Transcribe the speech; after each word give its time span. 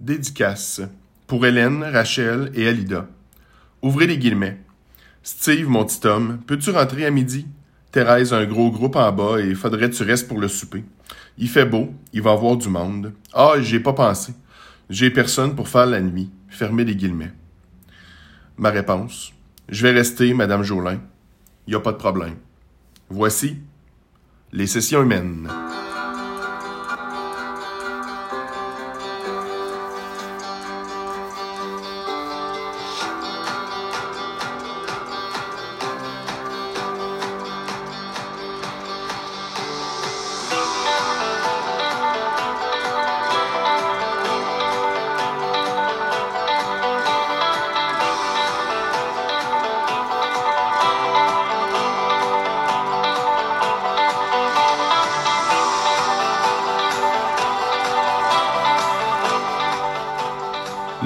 Dédicace. 0.00 0.82
Pour 1.26 1.46
Hélène, 1.46 1.84
Rachel 1.84 2.50
et 2.54 2.68
Alida. 2.68 3.06
Ouvrez 3.80 4.06
les 4.06 4.18
guillemets. 4.18 4.60
Steve, 5.22 5.68
mon 5.68 5.84
petit 5.84 6.06
homme, 6.06 6.40
peux-tu 6.46 6.70
rentrer 6.70 7.06
à 7.06 7.10
midi? 7.10 7.46
Thérèse 7.92 8.32
a 8.32 8.38
un 8.38 8.46
gros 8.46 8.70
groupe 8.70 8.96
en 8.96 9.12
bas 9.12 9.38
et 9.38 9.54
faudrait 9.54 9.88
que 9.88 9.94
tu 9.94 10.02
restes 10.02 10.26
pour 10.26 10.40
le 10.40 10.48
souper. 10.48 10.84
Il 11.38 11.48
fait 11.48 11.64
beau, 11.64 11.94
il 12.12 12.22
va 12.22 12.32
avoir 12.32 12.56
du 12.56 12.68
monde. 12.68 13.12
Ah, 13.32 13.54
j'y 13.60 13.76
ai 13.76 13.80
pas 13.80 13.92
pensé. 13.92 14.34
J'ai 14.90 15.10
personne 15.10 15.54
pour 15.54 15.68
faire 15.68 15.86
la 15.86 16.00
nuit. 16.00 16.30
Fermez 16.48 16.84
les 16.84 16.96
guillemets. 16.96 17.32
Ma 18.56 18.70
réponse. 18.70 19.32
Je 19.68 19.86
vais 19.86 19.92
rester, 19.92 20.34
Madame 20.34 20.64
Jolin. 20.64 21.00
Y 21.68 21.74
a 21.76 21.80
pas 21.80 21.92
de 21.92 21.98
problème. 21.98 22.36
Voici 23.08 23.58
les 24.52 24.66
sessions 24.66 25.02
humaines. 25.02 25.48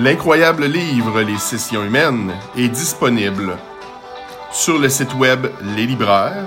L'incroyable 0.08 0.64
livre 0.64 1.20
Les 1.20 1.36
Sessions 1.36 1.84
humaines 1.84 2.33
est 2.56 2.69
disponible 2.69 3.58
sur 4.50 4.78
le 4.78 4.88
site 4.88 5.12
web 5.12 5.48
Les 5.77 5.84
Libraires, 5.84 6.46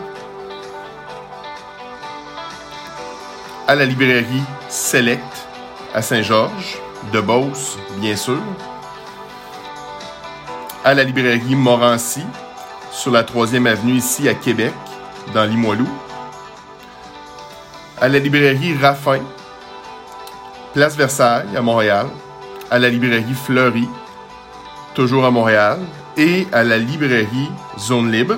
à 3.68 3.76
la 3.76 3.86
librairie 3.86 4.42
Select 4.68 5.22
à 5.94 6.02
Saint-Georges, 6.02 6.80
de 7.14 7.22
Beauce, 7.22 7.78
bien 7.98 8.16
sûr, 8.16 8.42
à 10.84 10.96
la 10.96 11.04
librairie 11.04 11.54
Morancy, 11.56 12.26
sur 12.92 13.12
la 13.12 13.22
3e 13.22 13.68
avenue 13.68 13.94
ici 13.94 14.28
à 14.28 14.34
Québec, 14.34 14.74
dans 15.36 15.46
Limoilou, 15.46 15.88
à 18.02 18.10
la 18.10 18.18
librairie 18.18 18.76
Raffin, 18.82 19.22
Place 20.74 20.96
Versailles 20.98 21.56
à 21.56 21.62
Montréal, 21.62 22.08
à 22.72 22.80
la 22.80 22.90
librairie 22.90 23.34
Fleury, 23.34 23.88
toujours 24.96 25.26
à 25.26 25.32
Montréal, 25.32 25.80
et 26.18 26.48
à 26.52 26.64
la 26.64 26.78
librairie 26.78 27.50
Zone 27.78 28.12
Libre, 28.12 28.38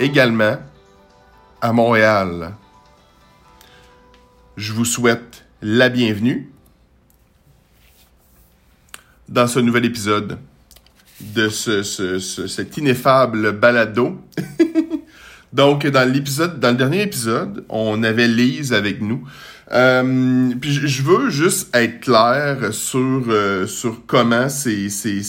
également 0.00 0.56
à 1.60 1.72
Montréal. 1.72 2.54
Je 4.56 4.72
vous 4.72 4.84
souhaite 4.84 5.44
la 5.62 5.88
bienvenue 5.88 6.50
dans 9.28 9.46
ce 9.46 9.58
nouvel 9.58 9.84
épisode 9.84 10.38
de 11.20 11.48
ce, 11.48 11.82
ce, 11.82 12.18
ce- 12.20 12.46
cet 12.46 12.76
ineffable 12.76 13.52
balado. 13.52 14.20
Donc, 15.52 15.86
dans 15.86 16.08
l'épisode, 16.10 16.60
dans 16.60 16.70
le 16.70 16.76
dernier 16.76 17.02
épisode, 17.02 17.64
on 17.68 18.02
avait 18.02 18.28
Lise 18.28 18.72
avec 18.72 19.00
nous. 19.00 19.26
Euh, 19.72 20.50
je- 20.62 21.02
veux 21.02 21.28
juste 21.28 21.74
être 21.76 22.00
clair 22.00 22.72
sur 22.72 23.22
euh, 23.28 23.66
sur 23.66 24.06
comment 24.06 24.48
c'est 24.48 24.88
c'est 24.88 25.20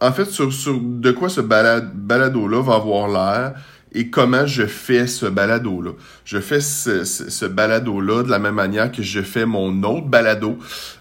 en 0.00 0.12
fait 0.12 0.26
sur 0.26 0.52
sur 0.52 0.78
de 0.78 1.10
quoi 1.10 1.30
ce 1.30 1.40
balad, 1.40 1.90
balado 1.94 2.46
là 2.46 2.60
va 2.62 2.74
avoir 2.74 3.08
l'air 3.08 3.54
et 3.94 4.10
comment 4.10 4.44
je 4.44 4.66
fais 4.66 5.06
ce 5.06 5.24
balado 5.26 5.80
là. 5.80 5.92
Je 6.26 6.38
fais 6.38 6.60
ce, 6.60 7.04
ce, 7.04 7.30
ce 7.30 7.46
balado 7.46 8.00
là 8.00 8.22
de 8.24 8.28
la 8.28 8.38
même 8.38 8.56
manière 8.56 8.92
que 8.92 9.02
je 9.02 9.22
fais 9.22 9.46
mon 9.46 9.82
autre 9.84 10.06
balado 10.06 10.58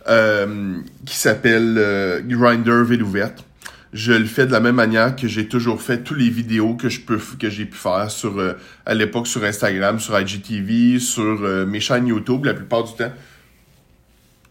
euh, 0.07 0.77
qui 1.05 1.17
s'appelle 1.17 1.75
euh, 1.77 2.21
Grinder 2.23 2.83
Ville 2.85 3.03
ouverte 3.03 3.43
je 3.93 4.11
le 4.11 4.25
fais 4.25 4.45
de 4.45 4.51
la 4.51 4.59
même 4.59 4.75
manière 4.75 5.15
que 5.15 5.27
j'ai 5.27 5.47
toujours 5.47 5.81
fait 5.81 6.03
tous 6.03 6.15
les 6.15 6.29
vidéos 6.29 6.73
que 6.73 6.89
je 6.89 7.01
peux 7.01 7.19
que 7.39 7.49
j'ai 7.49 7.65
pu 7.65 7.77
faire 7.77 8.09
sur 8.09 8.39
euh, 8.39 8.53
à 8.85 8.93
l'époque 8.93 9.27
sur 9.27 9.43
Instagram, 9.43 9.99
sur 9.99 10.19
IGTV, 10.19 10.99
sur 10.99 11.23
euh, 11.23 11.65
mes 11.65 11.79
chaînes 11.79 12.07
YouTube 12.07 12.45
la 12.45 12.53
plupart 12.53 12.83
du 12.83 12.93
temps. 12.93 13.11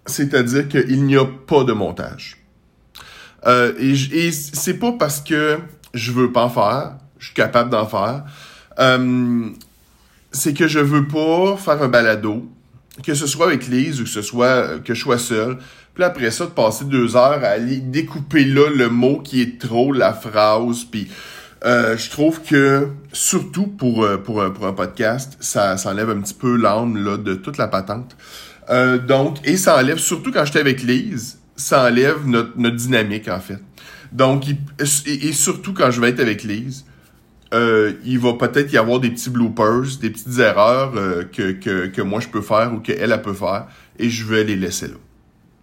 C'est-à-dire 0.06 0.68
qu'il 0.68 1.04
n'y 1.04 1.16
a 1.16 1.24
pas 1.24 1.64
de 1.64 1.72
montage. 1.72 2.38
Euh, 3.46 3.72
et 3.78 3.92
et 4.26 4.32
c'est 4.32 4.78
pas 4.78 4.92
parce 4.92 5.20
que 5.20 5.58
je 5.94 6.12
veux 6.12 6.32
pas 6.32 6.44
en 6.44 6.50
faire, 6.50 6.96
je 7.18 7.26
suis 7.26 7.34
capable 7.34 7.70
d'en 7.70 7.86
faire. 7.86 8.24
Euh, 8.78 9.48
c'est 10.30 10.54
que 10.54 10.66
je 10.66 10.78
veux 10.78 11.06
pas 11.06 11.56
faire 11.56 11.82
un 11.82 11.88
balado, 11.88 12.48
que 13.04 13.14
ce 13.14 13.26
soit 13.26 13.46
avec 13.46 13.66
Lise 13.66 14.00
ou 14.00 14.04
que 14.04 14.10
ce 14.10 14.22
soit 14.22 14.46
euh, 14.46 14.78
que 14.78 14.94
je 14.94 15.00
sois 15.00 15.18
seul. 15.18 15.58
Puis 15.94 16.04
après 16.04 16.30
ça, 16.30 16.46
de 16.46 16.50
passer 16.50 16.84
deux 16.86 17.16
heures 17.16 17.44
à 17.44 17.48
aller 17.48 17.76
découper 17.76 18.44
là 18.44 18.70
le 18.74 18.88
mot 18.88 19.20
qui 19.20 19.42
est 19.42 19.60
trop, 19.60 19.92
la 19.92 20.12
phrase, 20.12 20.84
puis 20.84 21.08
euh, 21.64 21.96
je 21.96 22.10
trouve 22.10 22.42
que 22.42 22.88
surtout 23.12 23.66
pour 23.66 24.04
euh, 24.04 24.16
pour 24.16 24.42
pour 24.52 24.66
un 24.66 24.72
podcast, 24.72 25.36
ça, 25.40 25.76
ça 25.76 25.90
enlève 25.90 26.10
un 26.10 26.20
petit 26.20 26.34
peu 26.34 26.56
l'âme 26.56 26.96
là 26.96 27.16
de 27.18 27.34
toute 27.34 27.58
la 27.58 27.68
patente. 27.68 28.16
Euh, 28.70 28.98
donc 28.98 29.36
et 29.44 29.56
ça 29.56 29.76
enlève 29.76 29.98
surtout 29.98 30.32
quand 30.32 30.44
j'étais 30.44 30.60
avec 30.60 30.82
Lise, 30.82 31.38
ça 31.56 31.84
enlève 31.84 32.26
notre 32.26 32.52
notre 32.56 32.76
dynamique 32.76 33.28
en 33.28 33.40
fait. 33.40 33.60
Donc 34.12 34.44
et 35.06 35.32
surtout 35.32 35.74
quand 35.74 35.90
je 35.90 36.00
vais 36.00 36.08
être 36.08 36.20
avec 36.20 36.42
Lise, 36.42 36.84
euh, 37.52 37.92
il 38.04 38.18
va 38.18 38.32
peut-être 38.34 38.72
y 38.72 38.78
avoir 38.78 38.98
des 38.98 39.10
petits 39.10 39.30
bloopers, 39.30 39.98
des 40.00 40.10
petites 40.10 40.38
erreurs 40.38 40.94
euh, 40.96 41.24
que, 41.24 41.52
que, 41.52 41.86
que 41.86 42.00
moi 42.00 42.20
je 42.20 42.28
peux 42.28 42.40
faire 42.40 42.72
ou 42.74 42.80
qu'elle, 42.80 43.12
elle 43.12 43.22
peut 43.22 43.34
faire, 43.34 43.66
et 43.98 44.08
je 44.08 44.24
vais 44.24 44.44
les 44.44 44.56
laisser 44.56 44.88
là. 44.88 44.94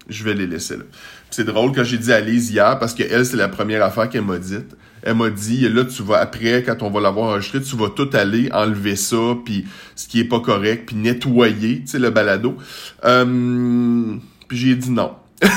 Je 0.10 0.24
vais 0.24 0.34
les 0.34 0.48
laisser 0.48 0.78
là. 0.78 0.84
C'est 1.30 1.44
drôle 1.44 1.72
quand 1.74 1.84
j'ai 1.84 1.98
dit 1.98 2.12
à 2.12 2.20
Lise 2.20 2.50
hier, 2.50 2.80
parce 2.80 2.94
que 2.94 3.04
elle, 3.04 3.26
c'est 3.26 3.38
la 3.38 3.48
première 3.48 3.84
affaire 3.84 4.10
qu'elle 4.10 4.24
m'a 4.26 4.38
dite. 4.38 4.76
Elle 5.02 5.16
m'a 5.16 5.30
dit, 5.30 5.70
là, 5.70 5.86
tu 5.86 6.04
vas, 6.04 6.18
après, 6.18 6.64
quand 6.64 6.82
on 6.84 6.90
va 6.90 7.00
l'avoir 7.00 7.30
enregistré, 7.30 7.62
tu 7.62 7.78
vas 7.78 7.90
tout 7.90 8.10
aller 8.14 8.50
enlever 8.52 8.98
ça, 8.98 9.38
puis 9.46 9.66
ce 9.96 10.08
qui 10.08 10.20
est 10.20 10.26
pas 10.26 10.42
correct, 10.42 10.88
puis 10.88 10.96
nettoyer, 10.98 11.82
tu 11.82 11.88
sais, 11.88 12.00
le 12.00 12.10
balado. 12.10 12.58
Euh, 13.06 14.16
puis 14.48 14.58
j'ai 14.58 14.76
dit 14.76 14.92
non. 14.92 15.14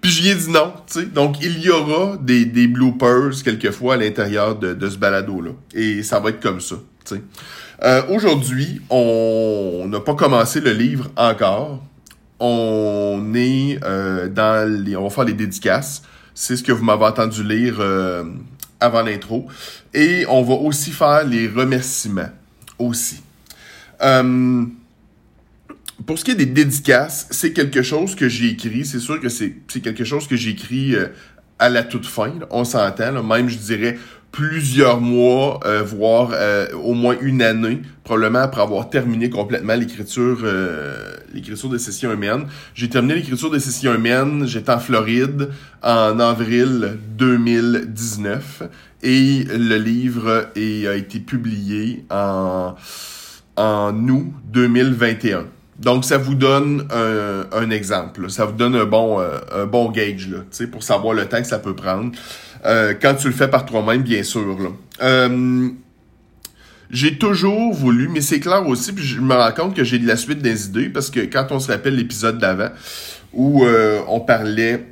Puis 0.00 0.12
j'y 0.12 0.28
ai 0.28 0.34
dit 0.34 0.50
non, 0.50 0.72
tu 0.86 1.00
sais. 1.00 1.06
Donc, 1.06 1.36
il 1.42 1.58
y 1.58 1.70
aura 1.70 2.16
des, 2.18 2.44
des 2.44 2.68
bloopers 2.68 3.42
quelquefois 3.42 3.94
à 3.94 3.96
l'intérieur 3.96 4.56
de, 4.56 4.72
de 4.72 4.88
ce 4.88 4.96
balado-là. 4.96 5.50
Et 5.74 6.02
ça 6.02 6.20
va 6.20 6.30
être 6.30 6.40
comme 6.40 6.60
ça, 6.60 6.76
tu 7.04 7.16
sais. 7.16 7.22
Euh, 7.82 8.02
Aujourd'hui, 8.08 8.80
on 8.90 9.86
n'a 9.88 10.00
pas 10.00 10.14
commencé 10.14 10.60
le 10.60 10.72
livre 10.72 11.10
encore. 11.16 11.84
On 12.40 13.32
est 13.34 13.78
euh, 13.84 14.28
dans 14.28 14.68
les... 14.84 14.96
On 14.96 15.04
va 15.04 15.10
faire 15.10 15.24
les 15.24 15.32
dédicaces. 15.32 16.02
C'est 16.34 16.56
ce 16.56 16.62
que 16.62 16.72
vous 16.72 16.84
m'avez 16.84 17.04
entendu 17.04 17.42
lire 17.42 17.76
euh, 17.80 18.24
avant 18.80 19.02
l'intro. 19.02 19.48
Et 19.92 20.24
on 20.28 20.42
va 20.42 20.54
aussi 20.54 20.92
faire 20.92 21.24
les 21.24 21.48
remerciements. 21.48 22.30
Aussi. 22.78 23.20
Euh, 24.02 24.64
pour 26.06 26.18
ce 26.18 26.24
qui 26.24 26.30
est 26.30 26.36
des 26.36 26.46
dédicaces, 26.46 27.26
c'est 27.30 27.52
quelque 27.52 27.82
chose 27.82 28.14
que 28.14 28.28
j'ai 28.28 28.50
écrit. 28.50 28.84
C'est 28.84 29.00
sûr 29.00 29.20
que 29.20 29.28
c'est 29.28 29.56
quelque 29.82 30.04
chose 30.04 30.28
que 30.28 30.36
j'ai 30.36 30.50
écrit 30.50 30.94
euh, 30.94 31.08
à 31.58 31.68
la 31.68 31.82
toute 31.82 32.06
fin. 32.06 32.32
On 32.50 32.64
s'entend. 32.64 33.22
Même, 33.22 33.48
je 33.48 33.58
dirais, 33.58 33.98
plusieurs 34.32 35.00
mois, 35.00 35.60
euh, 35.64 35.82
voire 35.82 36.30
euh, 36.32 36.66
au 36.74 36.94
moins 36.94 37.16
une 37.20 37.42
année, 37.42 37.80
probablement 38.04 38.40
après 38.40 38.62
avoir 38.62 38.90
terminé 38.90 39.30
complètement 39.30 39.74
l'écriture 39.74 40.40
euh, 40.44 41.12
l'écriture 41.32 41.68
des 41.70 41.78
sessions 41.78 42.12
humaines. 42.12 42.46
J'ai 42.74 42.88
terminé 42.88 43.16
l'écriture 43.16 43.50
des 43.50 43.60
sessions 43.60 43.94
humaines. 43.94 44.46
J'étais 44.46 44.72
en 44.72 44.78
Floride 44.78 45.50
en 45.82 46.20
avril 46.20 46.98
2019 47.16 48.62
et 49.02 49.44
le 49.44 49.76
livre 49.76 50.50
a 50.56 50.96
été 50.96 51.20
publié 51.20 52.04
en 52.10 52.74
en 53.56 54.08
août 54.08 54.32
2021. 54.52 55.46
Donc, 55.78 56.04
ça 56.04 56.18
vous 56.18 56.34
donne 56.34 56.86
un, 56.90 57.46
un 57.52 57.70
exemple. 57.70 58.22
là. 58.22 58.28
Ça 58.28 58.44
vous 58.44 58.52
donne 58.52 58.74
un 58.74 58.84
bon, 58.84 59.20
euh, 59.20 59.38
un 59.52 59.66
bon 59.66 59.90
gauge 59.90 60.28
là, 60.28 60.38
pour 60.72 60.82
savoir 60.82 61.14
le 61.14 61.26
temps 61.26 61.38
que 61.40 61.46
ça 61.46 61.58
peut 61.58 61.74
prendre. 61.74 62.12
Euh, 62.64 62.94
quand 63.00 63.14
tu 63.14 63.28
le 63.28 63.34
fais 63.34 63.48
par 63.48 63.66
toi-même, 63.66 64.02
bien 64.02 64.22
sûr. 64.22 64.74
Euh, 65.02 65.68
j'ai 66.90 67.18
toujours 67.18 67.74
voulu, 67.74 68.08
mais 68.08 68.20
c'est 68.20 68.40
clair 68.40 68.66
aussi, 68.66 68.92
puis 68.92 69.04
je 69.04 69.20
me 69.20 69.34
rends 69.34 69.52
compte 69.52 69.76
que 69.76 69.84
j'ai 69.84 69.98
de 69.98 70.06
la 70.06 70.16
suite 70.16 70.40
des 70.40 70.66
idées, 70.66 70.88
parce 70.88 71.10
que 71.10 71.20
quand 71.20 71.48
on 71.50 71.60
se 71.60 71.70
rappelle 71.70 71.96
l'épisode 71.96 72.38
d'avant, 72.38 72.70
où 73.32 73.64
euh, 73.64 74.00
on 74.08 74.20
parlait 74.20 74.86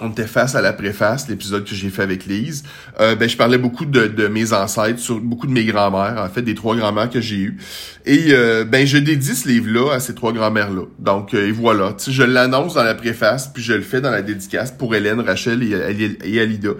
on 0.00 0.10
était 0.10 0.26
face 0.26 0.54
à 0.54 0.62
la 0.62 0.72
préface, 0.72 1.28
l'épisode 1.28 1.64
que 1.64 1.74
j'ai 1.74 1.90
fait 1.90 2.02
avec 2.02 2.24
Lise. 2.24 2.64
Euh, 3.00 3.14
ben, 3.14 3.28
je 3.28 3.36
parlais 3.36 3.58
beaucoup 3.58 3.84
de, 3.84 4.06
de, 4.06 4.26
mes 4.26 4.52
ancêtres, 4.52 4.98
sur 4.98 5.20
beaucoup 5.20 5.46
de 5.46 5.52
mes 5.52 5.64
grands-mères, 5.64 6.18
en 6.18 6.28
fait, 6.28 6.42
des 6.42 6.54
trois 6.54 6.74
grands-mères 6.74 7.10
que 7.10 7.20
j'ai 7.20 7.36
eues. 7.36 7.58
Et 8.06 8.28
euh, 8.30 8.64
ben, 8.64 8.86
je 8.86 8.96
dédie 8.98 9.34
ce 9.34 9.46
livre-là 9.48 9.92
à 9.94 10.00
ces 10.00 10.14
trois 10.14 10.32
grands-mères-là. 10.32 10.82
Donc, 10.98 11.34
euh, 11.34 11.46
et 11.46 11.52
voilà. 11.52 11.94
je 12.06 12.22
l'annonce 12.22 12.74
dans 12.74 12.84
la 12.84 12.94
préface, 12.94 13.48
puis 13.52 13.62
je 13.62 13.74
le 13.74 13.82
fais 13.82 14.00
dans 14.00 14.10
la 14.10 14.22
dédicace 14.22 14.72
pour 14.72 14.94
Hélène, 14.94 15.20
Rachel 15.20 15.62
et, 15.62 16.16
et 16.24 16.40
Alida. 16.40 16.70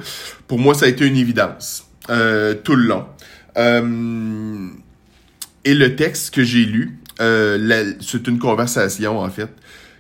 Pour 0.49 0.59
moi, 0.59 0.75
ça 0.75 0.87
a 0.87 0.89
été 0.89 1.07
une 1.07 1.17
évidence 1.17 1.87
tout 2.65 2.75
le 2.75 2.87
long. 2.87 3.05
et 5.65 5.75
le 5.75 5.97
texte 5.97 6.35
que 6.35 6.43
j'ai 6.43 6.65
lu, 6.65 6.99
c'est 7.19 8.27
une 8.27 8.39
conversation, 8.39 9.21
en 9.21 9.31
fait, 9.31 9.51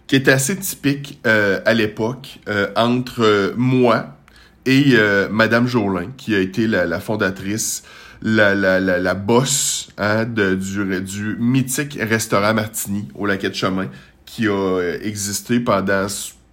qui 0.06 0.16
est 0.16 0.28
assez 0.28 0.56
typique 0.56 1.20
euh, 1.26 1.60
à 1.64 1.74
l'époque 1.74 2.38
euh, 2.48 2.68
entre 2.76 3.22
euh, 3.22 3.54
moi 3.56 4.18
et 4.64 4.94
Madame 5.28 5.66
Jolin, 5.66 6.12
qui 6.16 6.36
a 6.36 6.38
été 6.38 6.68
la, 6.68 7.00
fondatrice, 7.00 7.82
la, 8.22 8.54
la, 8.54 8.78
la, 8.78 9.00
la 9.00 9.14
boss 9.14 9.88
hein, 9.98 10.24
de, 10.24 10.54
du, 10.54 11.00
du 11.00 11.36
mythique 11.40 11.98
restaurant 12.00 12.54
Martini 12.54 13.08
au 13.16 13.26
Lac 13.26 13.42
de 13.42 13.52
Chemin, 13.52 13.88
qui 14.24 14.46
a 14.46 14.80
existé 15.02 15.58
pendant 15.58 16.06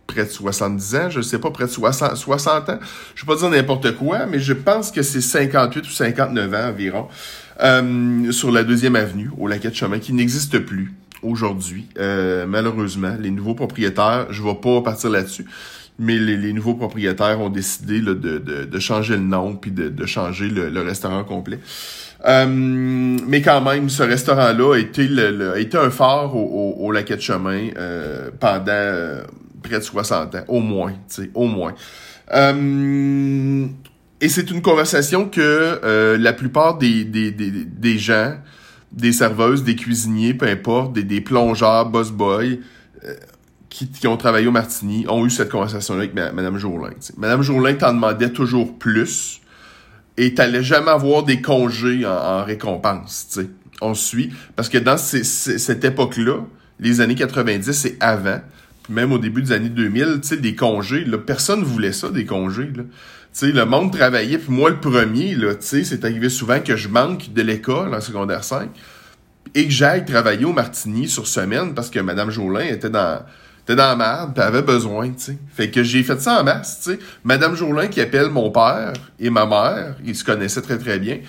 près 0.08 0.26
de 0.26 0.30
70 0.32 0.96
ans, 0.96 1.10
je 1.12 1.22
sais 1.22 1.38
pas, 1.38 1.52
près 1.52 1.66
de 1.66 1.70
60, 1.70 2.18
60 2.18 2.70
ans. 2.70 2.80
Je 3.14 3.24
vais 3.24 3.28
pas 3.28 3.40
dire 3.40 3.50
n'importe 3.52 3.96
quoi, 3.96 4.26
mais 4.26 4.40
je 4.40 4.54
pense 4.54 4.90
que 4.90 5.04
c'est 5.04 5.22
58 5.22 5.82
ou 5.82 5.92
59 5.92 6.52
ans 6.56 6.68
environ, 6.68 7.08
sur 8.32 8.52
la 8.52 8.64
deuxième 8.64 8.96
avenue, 8.96 9.30
au 9.38 9.48
Lac 9.48 9.62
de 9.62 9.72
Chemin, 9.72 10.00
qui 10.00 10.14
n'existe 10.14 10.58
plus 10.58 10.96
aujourd'hui. 11.24 11.86
Euh, 11.98 12.46
malheureusement, 12.46 13.16
les 13.20 13.32
nouveaux 13.32 13.56
propriétaires, 13.56 14.28
je 14.30 14.44
vais 14.44 14.56
pas 14.56 14.82
partir 14.82 15.10
là-dessus, 15.10 15.46
mais 16.00 16.18
les, 16.18 16.54
nouveaux 16.54 16.76
propriétaires 16.76 17.42
ont 17.42 17.50
décidé 17.50 18.00
de, 18.00 18.14
de, 18.14 18.38
de, 18.38 18.80
changer 18.80 19.16
le 19.16 19.24
nom 19.24 19.56
puis 19.56 19.72
de, 19.72 19.90
de 19.90 20.06
changer 20.06 20.48
le, 20.48 20.82
restaurant 20.82 21.24
complet. 21.26 21.60
Euh, 22.26 22.48
mais 22.48 23.42
quand 23.42 23.62
même, 23.62 23.90
ce 23.90 24.04
restaurant-là 24.04 24.76
a 24.76 24.78
été, 24.78 25.08
le, 25.08 25.54
a 25.54 25.60
été 25.60 25.78
un 25.78 25.90
phare 25.90 26.36
au, 26.36 26.76
au, 26.80 26.88
au 26.88 26.94
de 26.94 27.20
Chemin 27.20 27.70
euh, 27.78 28.30
pendant 28.40 28.72
euh, 28.72 29.24
près 29.62 29.80
de 29.80 29.84
60 29.84 30.36
ans, 30.36 30.44
au 30.48 30.62
moins, 30.62 30.94
tu 31.10 31.24
sais, 31.24 31.32
au 31.34 31.48
moins. 31.48 31.74
Euh, 32.34 33.66
et 34.22 34.30
c'est 34.30 34.52
une 34.52 34.62
conversation 34.62 35.28
que 35.28 36.16
la 36.18 36.34
plupart 36.34 36.78
des, 36.78 37.04
des, 37.04 37.32
des 37.32 37.98
gens 37.98 38.36
des 38.92 39.12
serveuses, 39.12 39.64
des 39.64 39.76
cuisiniers, 39.76 40.34
peu 40.34 40.48
importe, 40.48 40.94
des, 40.94 41.22
plongeurs, 41.22 41.86
boss 41.88 42.12
boys, 42.12 42.44
euh, 43.06 43.14
qui, 43.70 43.90
qui, 43.90 44.08
ont 44.08 44.18
travaillé 44.18 44.48
au 44.48 44.52
Martini, 44.52 45.06
ont 45.08 45.26
eu 45.26 45.30
cette 45.30 45.50
conversation-là 45.50 46.00
avec 46.00 46.14
Mme 46.16 46.58
Jourdain. 46.58 46.90
Mme 47.18 47.42
Jourdain 47.42 47.74
t'en 47.76 47.94
demandait 47.94 48.32
toujours 48.32 48.78
plus 48.78 49.42
et 50.18 50.34
t'allais 50.34 50.64
jamais 50.64 50.92
avoir 50.92 51.24
des 51.24 51.42
congés 51.42 52.06
en, 52.06 52.44
récompense, 52.44 53.28
tu 53.32 53.42
sais. 53.42 53.50
On 53.82 53.94
suit. 53.94 54.34
Parce 54.58 54.68
que 54.68 54.78
dans 54.78 54.98
cette 54.98 55.86
époque-là, 55.86 56.42
les 56.82 57.00
années 57.00 57.16
90 57.16 57.86
et 57.86 57.98
avant, 58.02 58.42
même 58.90 59.12
au 59.12 59.18
début 59.18 59.42
des 59.42 59.52
années 59.52 59.70
2000, 59.70 60.20
tu 60.22 60.28
sais, 60.28 60.38
des 60.38 60.56
congés, 60.56 61.06
là, 61.06 61.18
personne 61.18 61.64
voulait 61.64 61.94
ça, 61.94 62.10
des 62.10 62.26
congés, 62.26 62.72
là. 62.76 62.84
Tu 63.32 63.46
sais, 63.46 63.52
le 63.52 63.66
monde 63.66 63.96
travaillait, 63.96 64.40
puis 64.40 64.52
moi, 64.52 64.72
le 64.72 64.80
premier, 64.80 65.36
là, 65.36 65.54
tu 65.54 65.66
sais, 65.66 65.84
c'est 65.84 66.04
arrivé 66.04 66.30
souvent 66.30 66.60
que 66.60 66.76
je 66.76 66.88
manque 66.88 67.32
de 67.32 67.42
l'école 67.44 67.94
en 67.94 68.02
secondaire 68.02 68.44
5 68.44 68.70
et 69.54 69.66
que 69.66 69.72
j'aille 69.72 70.06
travailler 70.06 70.46
au 70.46 70.54
Martini 70.54 71.08
sur 71.08 71.28
semaine 71.28 71.74
parce 71.74 71.90
que 71.90 72.00
Mme 72.00 72.32
Jolin 72.32 72.66
était 72.66 72.90
dans 72.90 73.20
était 73.64 73.76
dans 73.76 73.90
la 73.90 73.96
merde, 73.96 74.40
avait 74.40 74.64
besoin, 74.64 75.10
tu 75.10 75.16
sais. 75.18 75.38
Fait 75.54 75.70
que 75.70 75.84
j'ai 75.84 76.02
fait 76.02 76.20
ça 76.20 76.42
en 76.42 76.44
masse, 76.44 76.82
tu 76.84 76.92
sais. 76.92 77.00
Madame 77.24 77.56
Jolin 77.56 77.88
qui 77.88 78.02
appelle 78.02 78.30
mon 78.30 78.50
père 78.50 78.94
et 79.20 79.30
ma 79.30 79.46
mère, 79.46 79.96
ils 80.04 80.16
se 80.16 80.24
connaissaient 80.24 80.64
très 80.64 80.80
très 80.80 80.98
bien, 80.98 81.20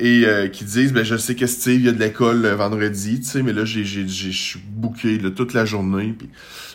et 0.00 0.24
euh, 0.26 0.48
qui 0.48 0.64
disent, 0.64 0.92
ben 0.92 1.04
je 1.04 1.16
sais 1.16 1.34
que 1.34 1.46
Steve, 1.46 1.80
il 1.80 1.86
y 1.86 1.88
a 1.88 1.92
de 1.92 1.98
l'école 1.98 2.40
le 2.40 2.50
vendredi, 2.50 3.20
tu 3.20 3.26
sais, 3.26 3.42
mais 3.42 3.52
là, 3.52 3.64
j'ai, 3.64 3.84
j'ai, 3.84 4.08
je 4.08 4.30
suis 4.30 4.58
booké 4.58 5.18
toute 5.36 5.52
la 5.52 5.64
journée, 5.64 6.14
puis 6.18 6.28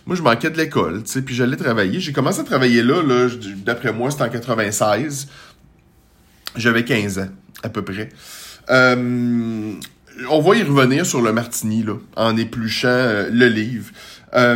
moi, 0.06 0.16
je 0.16 0.22
manquais 0.22 0.51
de 0.51 0.57
l'école, 0.57 1.04
tu 1.04 1.12
sais, 1.12 1.22
puis 1.24 1.33
j'allais 1.33 1.57
travailler. 1.57 2.00
J'ai 2.00 2.13
commencé 2.13 2.39
à 2.39 2.44
travailler 2.44 2.83
là, 2.83 3.01
là 3.01 3.27
d'après 3.66 3.92
moi, 3.92 4.12
c'était 4.12 4.24
en 4.24 4.30
96. 4.30 5.27
J'avais 6.56 6.86
15 6.86 7.19
ans, 7.19 7.30
à 7.63 7.69
peu 7.69 7.81
près. 7.81 8.10
Euh, 8.69 9.74
on 10.30 10.42
va 10.42 10.56
y 10.56 10.63
revenir 10.63 11.06
sur 11.06 11.21
le 11.21 11.33
martini, 11.33 11.83
là, 11.83 11.94
en 12.16 12.38
épluchant 12.38 12.88
euh, 12.88 13.30
le 13.31 13.48
livre. 13.48 13.92
Euh, 14.36 14.56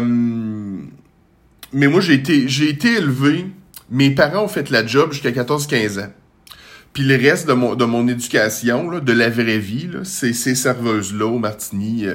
mais 1.73 1.87
moi, 1.87 2.01
j'ai 2.01 2.13
été, 2.13 2.47
j'ai 2.47 2.69
été 2.69 2.97
élevé, 2.97 3.47
mes 3.89 4.11
parents 4.11 4.43
ont 4.43 4.47
fait 4.47 4.69
la 4.69 4.85
job 4.85 5.13
jusqu'à 5.13 5.31
14-15 5.31 5.99
ans. 5.99 6.13
Puis 6.93 7.03
le 7.03 7.15
reste 7.15 7.47
de 7.47 7.53
mon, 7.53 7.75
de 7.75 7.85
mon 7.85 8.07
éducation, 8.07 8.89
là, 8.89 8.99
de 8.99 9.13
la 9.13 9.29
vraie 9.29 9.59
vie, 9.59 9.89
c'est 10.03 10.33
ces 10.33 10.55
serveuses-là 10.55 11.25
au 11.25 11.39
martini. 11.39 12.07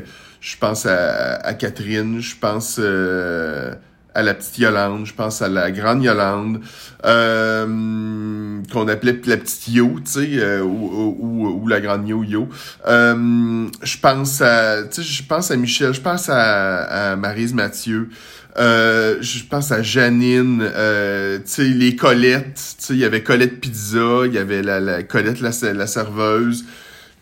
Je 0.44 0.58
pense 0.58 0.84
à, 0.84 1.54
Catherine, 1.54 2.20
je 2.20 2.36
pense 2.36 2.76
euh, 2.78 3.72
à 4.14 4.22
la 4.22 4.34
petite 4.34 4.58
Yolande, 4.58 5.06
je 5.06 5.14
pense 5.14 5.40
à 5.40 5.48
la 5.48 5.70
grande 5.70 6.02
Yolande, 6.02 6.60
euh, 7.06 8.60
qu'on 8.70 8.86
appelait 8.86 9.18
la 9.24 9.38
petite 9.38 9.68
Yo, 9.68 10.00
tu 10.04 10.10
sais, 10.10 10.28
euh, 10.34 10.60
ou, 10.60 11.62
ou, 11.62 11.66
la 11.66 11.80
grande 11.80 12.06
Yo 12.06 12.22
Yo. 12.22 12.48
je 12.84 13.98
pense 14.02 14.42
à, 14.42 14.82
tu 14.82 15.02
sais, 15.02 15.02
je 15.02 15.22
pense 15.22 15.50
à 15.50 15.56
Michel, 15.56 15.94
je 15.94 16.02
pense 16.02 16.28
à, 16.28 17.12
à 17.12 17.16
Marise 17.16 17.54
Mathieu. 17.54 18.10
Je 18.56 19.44
pense 19.48 19.72
à 19.72 19.82
Janine, 19.82 20.64
tu 20.64 21.42
sais, 21.44 21.64
les 21.64 21.96
Colettes, 21.96 22.76
tu 22.78 22.84
sais, 22.84 22.94
il 22.94 23.00
y 23.00 23.04
avait 23.04 23.22
Colette 23.22 23.60
Pizza, 23.60 24.26
il 24.26 24.34
y 24.34 24.38
avait 24.38 24.62
la, 24.62 24.80
la 24.80 25.02
Colette 25.02 25.40
la, 25.40 25.50
la 25.72 25.86
serveuse, 25.86 26.64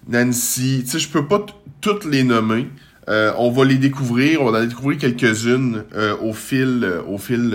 Nancy, 0.08 0.82
tu 0.84 0.90
sais, 0.90 0.98
je 0.98 1.08
peux 1.08 1.26
pas 1.26 1.44
toutes 1.80 2.04
les 2.04 2.24
nommer, 2.24 2.68
euh, 3.08 3.32
on 3.36 3.50
va 3.50 3.64
les 3.64 3.76
découvrir, 3.76 4.42
on 4.42 4.50
va 4.50 4.60
en 4.60 4.64
découvrir 4.64 4.98
quelques-unes 4.98 5.84
euh, 5.94 6.16
au 6.18 6.32
fil, 6.32 6.80
euh, 6.84 7.02
au 7.06 7.18
fil, 7.18 7.54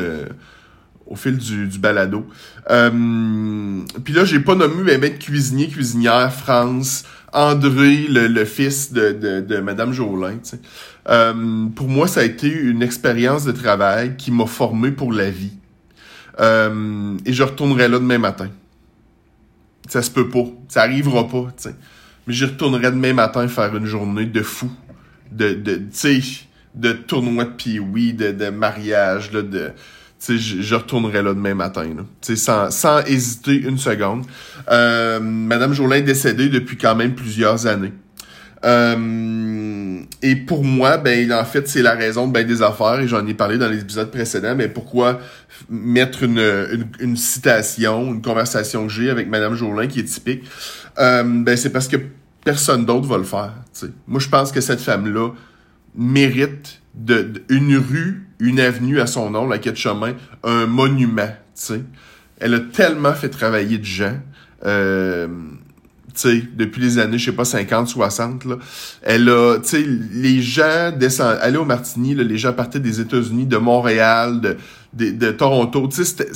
au 1.06 1.15
fil 1.15 1.38
du, 1.38 1.68
du 1.68 1.80
balado. 1.80 2.25
Puis 2.68 4.13
là, 4.13 4.25
j'ai 4.25 4.41
pas 4.41 4.56
nommé 4.56 4.83
mais 4.83 4.97
ben, 4.97 5.18
cuisinier, 5.18 5.69
cuisinière, 5.69 6.33
France, 6.33 7.06
André, 7.31 8.07
le, 8.09 8.45
fils 8.45 8.91
de, 8.91 9.12
de, 9.12 9.39
de 9.41 9.57
Madame 9.59 9.94
Jolin. 9.94 10.39
Pour 11.75 11.88
moi, 11.88 12.07
ça 12.07 12.21
a 12.21 12.24
été 12.24 12.51
une 12.51 12.83
expérience 12.83 13.45
de 13.45 13.51
travail 13.51 14.18
qui 14.18 14.31
m'a 14.31 14.45
formé 14.45 14.92
pour 14.92 15.13
la 15.13 15.30
vie. 15.30 15.54
et 16.39 17.33
je 17.33 17.44
retournerai 17.44 17.88
là 17.88 18.00
demain 18.00 18.18
matin. 18.18 18.50
Ça 19.88 20.01
se 20.01 20.12
peut 20.12 20.30
pas, 20.30 20.44
ça 20.68 20.81
arrivera 20.81 21.27
pas, 21.27 21.48
sais. 21.57 21.75
Mais 22.27 22.33
j'y 22.33 22.44
retournerai 22.44 22.92
demain 22.92 23.13
matin 23.13 23.48
faire 23.48 23.75
une 23.75 23.86
journée 23.86 24.25
de 24.25 24.42
fou 24.42 24.69
de, 25.31 25.54
de 25.54 25.81
de 26.75 26.92
tournoi 26.94 27.45
de 27.45 27.50
pee 27.50 27.80
de, 28.13 28.31
de 28.31 28.50
mariage, 28.50 29.31
là, 29.31 29.42
de, 29.42 29.71
tu 30.23 30.37
je, 30.37 30.61
je 30.61 30.76
retournerai 30.76 31.23
là 31.23 31.33
demain 31.33 31.56
matin, 31.56 31.85
là, 31.85 32.35
sans, 32.35 32.69
sans 32.69 33.04
hésiter 33.06 33.56
une 33.56 33.78
seconde. 33.78 34.26
Euh, 34.69 35.19
Madame 35.19 35.73
Jolin 35.73 35.97
est 35.97 36.02
décédée 36.02 36.49
depuis 36.49 36.78
quand 36.78 36.95
même 36.95 37.16
plusieurs 37.16 37.66
années. 37.66 37.94
Euh, 38.66 39.99
et 40.21 40.35
pour 40.35 40.64
moi, 40.64 40.97
ben 40.97 41.31
en 41.31 41.45
fait, 41.45 41.68
c'est 41.68 41.81
la 41.81 41.94
raison 41.94 42.28
ben 42.28 42.45
des 42.45 42.61
affaires, 42.61 42.99
et 42.99 43.07
j'en 43.07 43.26
ai 43.28 43.33
parlé 43.33 43.57
dans 43.57 43.69
les 43.69 43.81
épisodes 43.81 44.09
précédents, 44.09 44.56
mais 44.56 44.68
pourquoi 44.68 45.19
mettre 45.69 46.23
une, 46.23 46.40
une, 46.40 46.87
une 46.99 47.18
citation, 47.18 48.14
une 48.14 48.21
conversation 48.21 48.87
que 48.87 48.94
j'ai 48.94 49.09
avec 49.09 49.28
Madame 49.30 49.56
Jolin 49.56 49.87
qui 49.87 49.99
est 49.99 50.06
typique, 50.06 50.44
euh, 50.97 51.23
ben 51.23 51.56
c'est 51.56 51.71
parce 51.71 51.87
que 51.87 51.97
personne 52.44 52.85
d'autre 52.85 53.07
va 53.07 53.18
le 53.18 53.23
faire. 53.23 53.54
Moi, 54.07 54.19
je 54.19 54.30
pense 54.30 54.52
que 54.52 54.61
cette 54.61 54.80
femme-là 54.80 55.31
mérite 55.95 56.81
de, 56.95 57.44
une 57.49 57.78
rue, 57.78 58.28
une 58.40 58.59
avenue 58.59 58.99
à 58.99 59.07
son 59.07 59.30
nom, 59.30 59.47
la 59.47 59.57
quai 59.57 59.71
de 59.71 59.78
chemin, 59.78 60.14
un 60.44 60.66
monument. 60.66 61.30
sais. 61.54 61.81
Elle 62.40 62.54
a 62.54 62.59
tellement 62.59 63.14
fait 63.14 63.30
travailler 63.30 63.78
de 63.78 63.85
gens. 63.85 64.18
Euh, 64.66 65.28
sais, 66.19 66.44
depuis 66.56 66.81
les 66.81 67.00
années, 67.00 67.18
je 67.18 67.26
sais 67.26 67.36
pas, 67.36 67.45
50, 67.45 67.88
60, 67.88 68.45
là. 68.45 68.56
Elle 69.02 69.30
a, 69.30 69.57
tu 69.59 69.68
sais, 69.69 69.86
les 70.14 70.42
gens 70.42 70.92
descendent, 70.97 71.38
aller 71.42 71.57
au 71.57 71.66
Martini, 71.66 72.16
là, 72.16 72.24
les 72.24 72.38
gens 72.38 72.54
partaient 72.54 72.80
des 72.80 73.00
États-Unis, 73.00 73.45
de 73.45 73.57
Montréal, 73.57 74.42
de, 74.42 74.57
de, 74.94 75.12
de 75.12 75.31
Toronto, 75.31 75.88
tu 75.88 76.04
sais, 76.04 76.28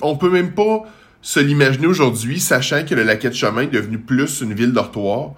on 0.00 0.16
peut 0.16 0.30
même 0.30 0.52
pas 0.52 0.84
se 1.24 1.40
l'imaginer 1.40 1.86
aujourd'hui, 1.86 2.38
sachant 2.38 2.84
que 2.84 2.94
le 2.94 3.02
laquette 3.02 3.32
de 3.32 3.36
Chemin 3.36 3.62
est 3.62 3.68
devenu 3.68 3.98
plus 3.98 4.42
une 4.42 4.52
ville 4.52 4.72
dortoir. 4.72 5.30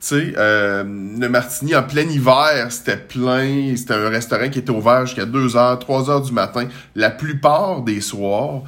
Tu 0.00 0.08
sais, 0.08 0.34
euh, 0.36 0.82
le 0.82 1.28
Martini 1.28 1.74
en 1.76 1.84
plein 1.84 2.02
hiver, 2.02 2.66
c'était 2.70 2.96
plein. 2.96 3.74
C'était 3.76 3.94
un 3.94 4.08
restaurant 4.08 4.50
qui 4.50 4.58
était 4.58 4.72
ouvert 4.72 5.06
jusqu'à 5.06 5.24
2h, 5.24 5.80
3h 5.80 6.26
du 6.26 6.32
matin, 6.32 6.66
la 6.96 7.10
plupart 7.10 7.82
des 7.82 8.00
soirs. 8.00 8.64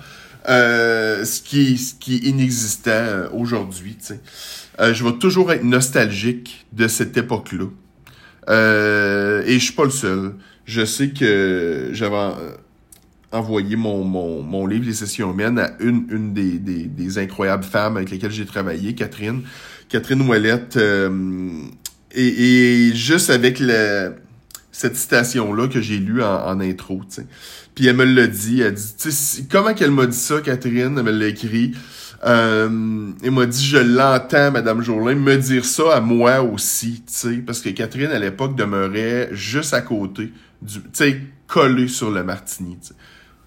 Euh, 0.48 1.24
ce, 1.24 1.42
qui 1.42 1.76
ce 1.76 1.94
qui 1.94 2.16
est 2.16 2.28
inexistant 2.28 2.90
euh, 2.92 3.28
aujourd'hui. 3.32 3.96
Euh, 4.78 4.94
je 4.94 5.04
vais 5.04 5.14
toujours 5.14 5.50
être 5.50 5.64
nostalgique 5.64 6.66
de 6.72 6.86
cette 6.86 7.16
époque-là. 7.16 7.66
Euh, 8.48 9.42
et 9.44 9.54
je 9.54 9.64
suis 9.64 9.72
pas 9.72 9.84
le 9.84 9.90
seul. 9.90 10.34
Je 10.64 10.84
sais 10.84 11.10
que 11.10 11.90
j'avais 11.92 12.32
envoyé 13.32 13.74
mon, 13.74 14.04
mon, 14.04 14.42
mon, 14.42 14.66
livre 14.66 14.86
Les 14.86 14.94
Sessions 14.94 15.32
humaines 15.32 15.58
à 15.58 15.72
une, 15.80 16.06
une 16.10 16.32
des, 16.32 16.58
des, 16.58 16.84
des 16.84 17.18
incroyables 17.18 17.64
femmes 17.64 17.96
avec 17.96 18.10
lesquelles 18.10 18.30
j'ai 18.30 18.46
travaillé, 18.46 18.94
Catherine. 18.94 19.42
Catherine 19.88 20.22
Ouellette. 20.22 20.76
Euh, 20.76 21.60
et, 22.12 22.88
et, 22.88 22.94
juste 22.94 23.30
avec 23.30 23.58
le, 23.58 24.14
cette 24.70 24.96
citation-là 24.96 25.68
que 25.68 25.80
j'ai 25.80 25.98
lue 25.98 26.22
en, 26.22 26.46
en 26.46 26.60
intro, 26.60 27.00
tu 27.08 27.16
sais. 27.16 27.26
Puis 27.76 27.87
elle 27.87 27.97
me 27.97 28.04
l'a 28.04 28.26
dit, 28.26 28.62
elle 28.62 28.73
dit, 28.73 29.47
comment 29.52 29.75
qu'elle 29.75 29.90
m'a 29.90 30.06
dit 30.06 30.16
ça, 30.16 30.40
Catherine? 30.40 30.97
Elle 30.97 31.04
me 31.04 31.11
l'a 31.11 31.26
écrit. 31.26 31.75
Euh, 32.25 33.11
elle 33.23 33.30
m'a 33.30 33.45
dit, 33.45 33.64
je 33.64 33.76
l'entends, 33.76 34.50
Madame 34.50 34.80
Jourdain, 34.80 35.14
me 35.14 35.37
dire 35.37 35.66
ça 35.66 35.97
à 35.97 36.00
moi 36.00 36.40
aussi, 36.40 37.02
tu 37.06 37.12
sais, 37.12 37.37
parce 37.47 37.61
que 37.61 37.68
Catherine, 37.68 38.11
à 38.11 38.18
l'époque, 38.18 38.56
demeurait 38.56 39.28
juste 39.33 39.75
à 39.75 39.83
côté, 39.83 40.33
du, 40.62 40.80
tu 40.80 40.88
sais, 40.95 41.21
collée 41.47 41.88
sur 41.88 42.11
le 42.11 42.25
martini, 42.25 42.78
tu 42.80 42.88
sais. 42.88 42.95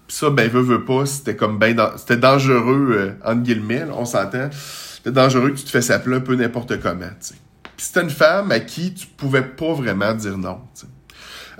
Puis 0.06 0.16
ça, 0.16 0.30
ben, 0.30 0.48
veut, 0.48 0.62
veut 0.62 0.84
pas, 0.84 1.06
c'était 1.06 1.34
comme 1.34 1.58
ben, 1.58 1.76
c'était 1.96 2.16
dangereux, 2.16 2.88
euh, 2.92 3.12
entre 3.24 3.42
guillemets, 3.42 3.84
on 3.92 4.04
s'entend. 4.04 4.48
C'était 4.96 5.10
dangereux 5.10 5.50
que 5.50 5.58
tu 5.58 5.64
te 5.64 5.70
fais 5.70 5.82
s'appeler 5.82 6.16
un 6.16 6.20
peu 6.20 6.36
n'importe 6.36 6.80
comment, 6.80 7.10
tu 7.20 7.28
sais. 7.28 7.34
Puis 7.76 7.86
c'était 7.86 8.02
une 8.02 8.10
femme 8.10 8.52
à 8.52 8.60
qui 8.60 8.94
tu 8.94 9.08
pouvais 9.08 9.42
pas 9.42 9.72
vraiment 9.72 10.14
dire 10.14 10.38
non, 10.38 10.60
tu 10.74 10.82
sais. 10.82 10.86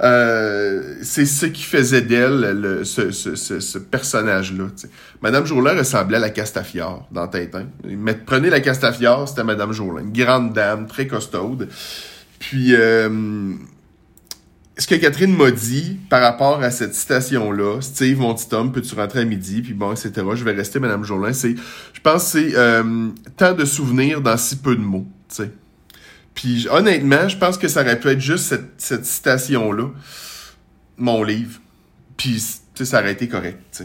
Euh, 0.03 0.95
c'est 1.03 1.27
ce 1.27 1.47
qui 1.47 1.63
faisait 1.63 2.01
d'elle 2.01 2.81
ce, 2.85 3.11
ce, 3.11 3.35
ce, 3.35 3.61
ce 3.61 3.79
personnage-là. 3.79 4.67
Madame 5.21 5.45
Jourdain 5.45 5.77
ressemblait 5.77 6.17
à 6.17 6.21
la 6.21 6.31
Castafiore 6.31 7.07
dans 7.13 7.29
Tintin. 7.29 7.67
Mais 7.85 8.15
prenez 8.15 8.49
la 8.49 8.61
Castafiore, 8.61 9.29
c'était 9.29 9.45
Madame 9.45 9.73
Jourdain. 9.73 10.03
Une 10.03 10.13
grande 10.13 10.55
dame, 10.55 10.87
très 10.87 11.07
costaude. 11.07 11.69
Puis, 12.39 12.75
euh, 12.75 13.53
ce 14.79 14.87
que 14.87 14.95
Catherine 14.95 15.37
m'a 15.37 15.51
dit 15.51 15.99
par 16.09 16.23
rapport 16.23 16.63
à 16.63 16.71
cette 16.71 16.95
citation-là, 16.95 17.83
Steve, 17.83 18.19
mon 18.19 18.35
petit 18.35 18.53
homme, 18.55 18.73
peux-tu 18.73 18.95
rentrer 18.95 19.21
à 19.21 19.25
midi, 19.27 19.61
puis 19.61 19.75
bon, 19.75 19.93
etc., 19.93 20.13
je 20.35 20.45
vais 20.45 20.53
rester 20.53 20.81
Madame 20.81 21.05
Jourdain, 21.05 21.35
c'est, 21.35 21.55
je 21.93 22.01
pense 22.01 22.29
c'est 22.29 22.57
euh, 22.57 23.09
tant 23.37 23.53
de 23.53 23.67
souvenirs 23.67 24.23
dans 24.23 24.39
si 24.39 24.57
peu 24.57 24.75
de 24.75 24.81
mots. 24.81 25.07
Puis 26.41 26.69
honnêtement, 26.71 27.29
je 27.29 27.37
pense 27.37 27.59
que 27.59 27.69
ça 27.69 27.83
aurait 27.83 28.01
pu 28.01 28.09
être 28.09 28.21
juste 28.21 28.55
cette, 28.79 29.05
citation-là, 29.05 29.91
mon 30.97 31.23
livre. 31.23 31.61
Puis 32.17 32.43
ça 32.83 33.01
aurait 33.01 33.13
été 33.13 33.29
correct. 33.29 33.85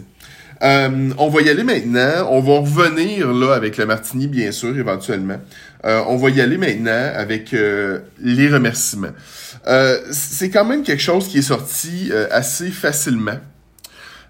Euh, 0.63 1.09
on 1.17 1.27
va 1.27 1.41
y 1.41 1.49
aller 1.49 1.65
maintenant. 1.65 2.29
On 2.29 2.39
va 2.39 2.59
revenir 2.59 3.33
là 3.33 3.55
avec 3.55 3.75
le 3.75 3.85
martini, 3.85 4.27
bien 4.27 4.53
sûr, 4.53 4.77
éventuellement. 4.77 5.41
Euh, 5.83 6.01
on 6.07 6.15
va 6.15 6.29
y 6.29 6.39
aller 6.39 6.57
maintenant 6.57 7.11
avec 7.13 7.53
euh, 7.53 7.99
les 8.21 8.47
remerciements. 8.47 9.13
Euh, 9.67 9.99
c'est 10.11 10.49
quand 10.49 10.63
même 10.63 10.83
quelque 10.83 11.03
chose 11.03 11.27
qui 11.27 11.39
est 11.39 11.49
sorti 11.49 12.13
assez 12.31 12.71
facilement. 12.71 13.39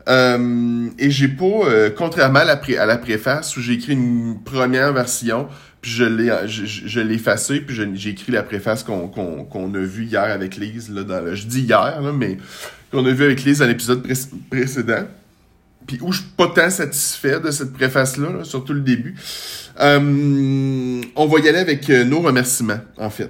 et 0.07 1.09
j'ai 1.11 1.27
pas, 1.27 1.91
contrairement 1.95 2.39
à 2.39 2.85
la 2.87 2.97
préface 2.97 3.55
où 3.55 3.61
j'ai 3.61 3.73
écrit 3.73 3.93
une 3.93 4.41
première 4.43 4.93
version, 4.93 5.47
puis 5.85 5.93
je 5.93 6.03
l'ai 6.03 6.31
je, 6.47 6.99
effacé, 7.11 7.61
puis 7.61 7.79
j'ai 7.93 8.09
écrit 8.09 8.31
la 8.31 8.41
préface 8.41 8.81
qu'on 8.81 9.75
a 9.75 9.79
vu 9.79 10.05
hier 10.05 10.23
avec 10.23 10.55
Lise, 10.55 10.91
je 10.91 11.45
dis 11.45 11.61
hier, 11.61 12.01
mais 12.11 12.39
qu'on 12.91 13.05
a 13.05 13.11
vu 13.11 13.23
avec 13.23 13.43
Lise 13.43 13.59
dans 13.59 13.67
l'épisode 13.67 14.03
précédent. 14.49 15.03
Puis 15.85 15.99
où 16.01 16.11
je 16.11 16.21
suis 16.21 16.29
pas 16.35 16.47
tant 16.47 16.71
satisfait 16.71 17.39
de 17.39 17.51
cette 17.51 17.71
préface-là, 17.71 18.43
surtout 18.45 18.73
le 18.73 18.79
début. 18.79 19.13
Euh, 19.79 21.03
on 21.15 21.27
va 21.27 21.39
y 21.39 21.49
aller 21.49 21.59
avec 21.59 21.87
euh, 21.91 22.03
nos 22.03 22.21
remerciements, 22.21 22.81
en 22.97 23.11
fait. 23.11 23.29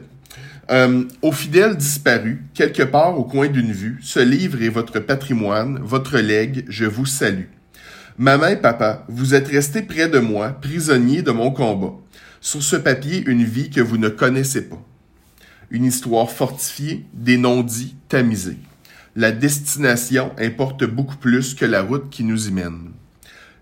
Euh, 0.72 1.04
aux 1.22 1.34
fidèles 1.34 1.76
disparus, 1.76 2.38
quelque 2.54 2.84
part 2.84 3.20
au 3.20 3.26
coin 3.26 3.50
d'une 3.50 3.74
vue, 3.74 4.00
ce 4.02 4.22
livre 4.22 4.62
est 4.62 4.70
votre 4.70 5.02
patrimoine, 5.02 5.82
votre 5.84 6.20
legs, 6.20 6.64
je 6.70 6.86
vous 6.86 7.06
salue. 7.06 7.50
Maman 8.18 8.48
et 8.48 8.56
papa, 8.56 9.04
vous 9.10 9.36
êtes 9.36 9.50
restés 9.50 9.82
près 9.82 10.08
de 10.08 10.20
moi, 10.20 10.58
prisonniers 10.62 11.22
de 11.22 11.32
mon 11.32 11.52
combat. 11.52 11.96
Sur 12.46 12.62
ce 12.62 12.76
papier, 12.76 13.24
une 13.26 13.44
vie 13.44 13.72
que 13.72 13.82
vous 13.82 13.98
ne 13.98 14.08
connaissez 14.08 14.70
pas. 14.70 14.80
Une 15.72 15.84
histoire 15.84 16.30
fortifiée, 16.30 17.04
des 17.12 17.40
non-dits 17.40 17.96
tamisés. 18.08 18.60
La 19.16 19.32
destination 19.32 20.32
importe 20.38 20.84
beaucoup 20.84 21.18
plus 21.18 21.56
que 21.56 21.66
la 21.66 21.82
route 21.82 22.08
qui 22.12 22.24
nous 22.24 22.48
y 22.48 22.52
mène. 22.52 22.92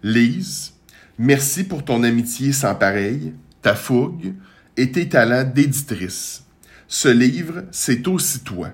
Lise, 0.04 0.74
merci 1.18 1.64
pour 1.64 1.86
ton 1.86 2.04
amitié 2.04 2.52
sans 2.52 2.76
pareil, 2.76 3.34
ta 3.62 3.74
fougue 3.74 4.34
et 4.76 4.92
tes 4.92 5.08
talents 5.08 5.50
d'éditrice. 5.50 6.44
Ce 6.90 7.08
livre, 7.08 7.64
c'est 7.72 8.06
aussi 8.10 8.42
toi. 8.42 8.72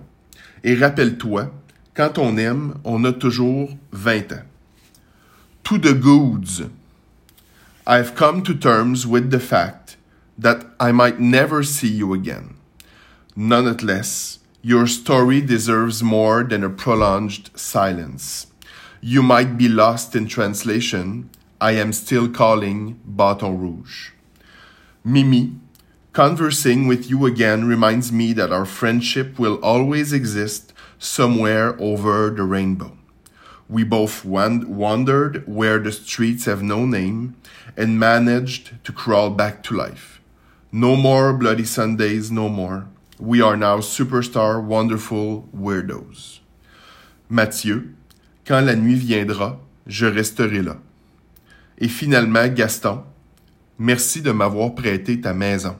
Et 0.63 0.73
rappelle-toi, 0.73 1.53
quand 1.93 2.17
on 2.17 2.35
aime, 2.37 2.73
on 2.83 3.03
a 3.03 3.13
toujours 3.13 3.77
20 3.91 4.31
ans. 4.31 4.43
To 5.61 5.77
the 5.77 5.93
goods. 5.93 6.63
I've 7.85 8.15
come 8.15 8.41
to 8.41 8.55
terms 8.55 9.05
with 9.05 9.29
the 9.29 9.39
fact 9.39 9.78
that 10.39 10.65
I 10.79 10.93
might 10.93 11.19
never 11.19 11.63
see 11.63 11.89
you 11.89 12.13
again. 12.13 12.55
Nonetheless, 13.35 14.39
your 14.61 14.87
story 14.87 15.41
deserves 15.41 16.01
more 16.01 16.43
than 16.43 16.63
a 16.63 16.69
prolonged 16.69 17.49
silence. 17.55 18.47
You 19.01 19.21
might 19.21 19.57
be 19.57 19.67
lost 19.67 20.15
in 20.15 20.27
translation. 20.27 21.29
I 21.59 21.71
am 21.73 21.91
still 21.91 22.29
calling 22.29 22.99
Baton 23.05 23.59
Rouge. 23.59 24.11
Mimi, 25.03 25.55
conversing 26.13 26.87
with 26.87 27.09
you 27.09 27.25
again 27.25 27.65
reminds 27.65 28.11
me 28.11 28.31
that 28.33 28.51
our 28.51 28.65
friendship 28.65 29.39
will 29.39 29.59
always 29.63 30.13
exist 30.13 30.73
somewhere 30.97 31.75
over 31.81 32.29
the 32.29 32.43
rainbow. 32.43 32.97
We 33.67 33.83
both 33.83 34.23
wandered 34.23 35.47
where 35.47 35.79
the 35.79 35.91
streets 35.91 36.45
have 36.45 36.63
no 36.63 36.85
name 36.85 37.35
and 37.75 37.99
managed 37.99 38.83
to 38.85 38.93
crawl 38.93 39.29
back 39.29 39.63
to 39.63 39.75
life. 39.75 40.18
No 40.71 40.95
more 40.95 41.33
Bloody 41.33 41.65
Sundays, 41.65 42.31
no 42.31 42.47
more. 42.47 42.85
We 43.19 43.41
are 43.41 43.57
now 43.57 43.79
superstar 43.81 44.63
wonderful 44.63 45.49
weirdos. 45.51 46.41
Mathieu, 47.27 47.95
quand 48.45 48.61
la 48.61 48.75
nuit 48.75 48.95
viendra, 48.95 49.59
je 49.87 50.05
resterai 50.05 50.61
là. 50.61 50.77
Et 51.79 51.87
finalement, 51.87 52.47
Gaston, 52.47 53.01
merci 53.79 54.21
de 54.21 54.31
m'avoir 54.31 54.75
prêté 54.75 55.19
ta 55.19 55.33
maison. 55.33 55.75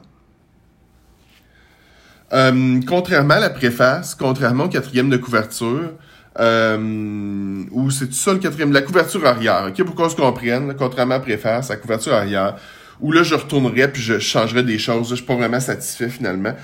Euh, 2.32 2.80
contrairement 2.84 3.34
à 3.34 3.40
la 3.40 3.50
préface, 3.50 4.16
contrairement 4.16 4.64
au 4.64 4.68
quatrième 4.68 5.08
de 5.08 5.16
couverture, 5.16 5.92
euh, 6.40 7.64
ou 7.70 7.90
c'est 7.90 8.06
tout 8.06 8.12
ça 8.12 8.32
le 8.32 8.40
quatrième, 8.40 8.72
la 8.72 8.82
couverture 8.82 9.24
arrière, 9.24 9.66
ok, 9.68 9.84
pour 9.84 9.94
qu'on 9.94 10.08
se 10.08 10.16
comprenne, 10.16 10.74
contrairement 10.76 11.14
à 11.14 11.18
la 11.18 11.24
préface, 11.24 11.68
la 11.68 11.76
couverture 11.76 12.14
arrière, 12.14 12.56
où 13.00 13.12
là, 13.12 13.22
je 13.22 13.34
retournerais 13.34 13.90
puis 13.90 14.02
je 14.02 14.18
changerais 14.18 14.62
des 14.62 14.78
choses. 14.78 15.10
je 15.10 15.16
suis 15.16 15.24
pas 15.24 15.36
vraiment 15.36 15.60
satisfait 15.60 16.08
finalement. 16.08 16.54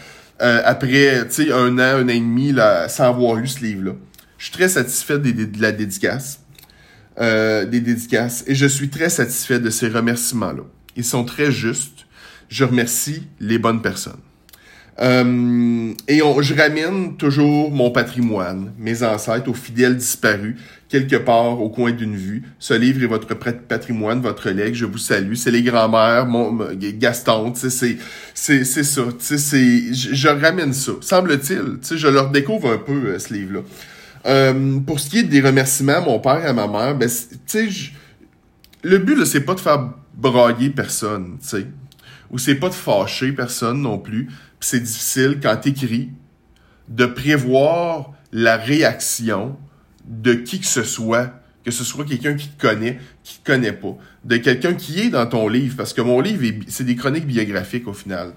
Euh, 0.42 0.60
après, 0.64 1.26
tu 1.28 1.46
sais, 1.46 1.52
un 1.52 1.78
an, 1.78 1.98
un 1.98 2.04
an 2.04 2.08
et 2.08 2.20
demi, 2.20 2.52
là, 2.52 2.88
sans 2.88 3.04
avoir 3.04 3.36
lu 3.36 3.46
ce 3.46 3.60
livre-là. 3.60 3.92
Je 4.38 4.44
suis 4.44 4.52
très 4.52 4.68
satisfait 4.68 5.18
de 5.18 5.60
la 5.60 5.72
dédicace. 5.72 6.40
Euh, 7.18 7.64
des 7.64 7.80
dédicaces. 7.80 8.44
Et 8.46 8.54
je 8.54 8.66
suis 8.66 8.90
très 8.90 9.08
satisfait 9.08 9.58
de 9.58 9.70
ces 9.70 9.88
remerciements-là. 9.88 10.64
Ils 10.96 11.04
sont 11.04 11.24
très 11.24 11.50
justes. 11.50 12.06
Je 12.50 12.64
remercie 12.64 13.22
les 13.40 13.58
bonnes 13.58 13.80
personnes. 13.80 14.20
Euh, 15.00 15.94
et 16.08 16.20
on, 16.20 16.42
je 16.42 16.54
ramène 16.54 17.16
toujours 17.16 17.70
mon 17.70 17.90
patrimoine, 17.90 18.72
mes 18.78 19.02
ancêtres, 19.02 19.48
aux 19.48 19.54
fidèles 19.54 19.96
disparus, 19.96 20.56
quelque 20.88 21.16
part 21.16 21.60
au 21.60 21.68
coin 21.68 21.92
d'une 21.92 22.16
vue. 22.16 22.42
Ce 22.58 22.74
livre 22.74 23.02
est 23.02 23.06
votre 23.06 23.34
patrimoine, 23.34 24.20
votre 24.20 24.50
legs. 24.50 24.74
Je 24.74 24.86
vous 24.86 24.98
salue. 24.98 25.34
C'est 25.34 25.50
les 25.50 25.62
grands-mères, 25.62 26.26
mon 26.26 26.58
Gaston. 26.74 27.52
C'est 27.54 27.70
c'est 28.34 28.64
c'est 28.64 28.84
ça. 28.84 29.02
C'est 29.18 29.94
je, 29.94 30.14
je 30.14 30.28
ramène 30.28 30.72
ça. 30.72 30.92
Semble-t-il. 31.00 31.96
Je 31.96 32.08
leur 32.08 32.30
découvre 32.30 32.72
un 32.72 32.78
peu 32.78 32.92
euh, 32.92 33.18
ce 33.18 33.34
livre-là. 33.34 33.60
Euh, 34.26 34.80
pour 34.80 34.98
ce 34.98 35.10
qui 35.10 35.18
est 35.18 35.24
des 35.24 35.40
remerciements 35.40 35.96
à 35.96 36.00
mon 36.00 36.18
père 36.18 36.44
et 36.44 36.48
à 36.48 36.52
ma 36.52 36.66
mère, 36.66 36.96
ben 36.96 37.08
tu 37.08 37.36
sais, 37.46 37.68
le 38.82 38.98
but 38.98 39.24
c'est 39.24 39.42
pas 39.42 39.54
de 39.54 39.60
faire 39.60 39.90
brailler 40.14 40.70
personne, 40.70 41.38
tu 41.40 41.48
sais, 41.48 41.66
ou 42.30 42.38
c'est 42.38 42.56
pas 42.56 42.68
de 42.68 42.74
fâcher 42.74 43.30
personne 43.30 43.82
non 43.82 43.98
plus 43.98 44.28
c'est 44.60 44.80
difficile 44.80 45.38
quand 45.42 45.56
t'écris 45.56 46.10
de 46.88 47.06
prévoir 47.06 48.12
la 48.32 48.56
réaction 48.56 49.56
de 50.06 50.34
qui 50.34 50.60
que 50.60 50.66
ce 50.66 50.82
soit, 50.82 51.40
que 51.64 51.70
ce 51.70 51.84
soit 51.84 52.04
quelqu'un 52.04 52.34
qui 52.34 52.48
te 52.48 52.60
connaît, 52.60 52.98
qui 53.24 53.38
te 53.38 53.46
connaît 53.46 53.72
pas, 53.72 53.96
de 54.24 54.36
quelqu'un 54.36 54.74
qui 54.74 55.00
est 55.00 55.10
dans 55.10 55.26
ton 55.26 55.48
livre, 55.48 55.76
parce 55.76 55.92
que 55.92 56.00
mon 56.00 56.20
livre, 56.20 56.44
c'est 56.68 56.84
des 56.84 56.96
chroniques 56.96 57.26
biographiques 57.26 57.88
au 57.88 57.92
final. 57.92 58.32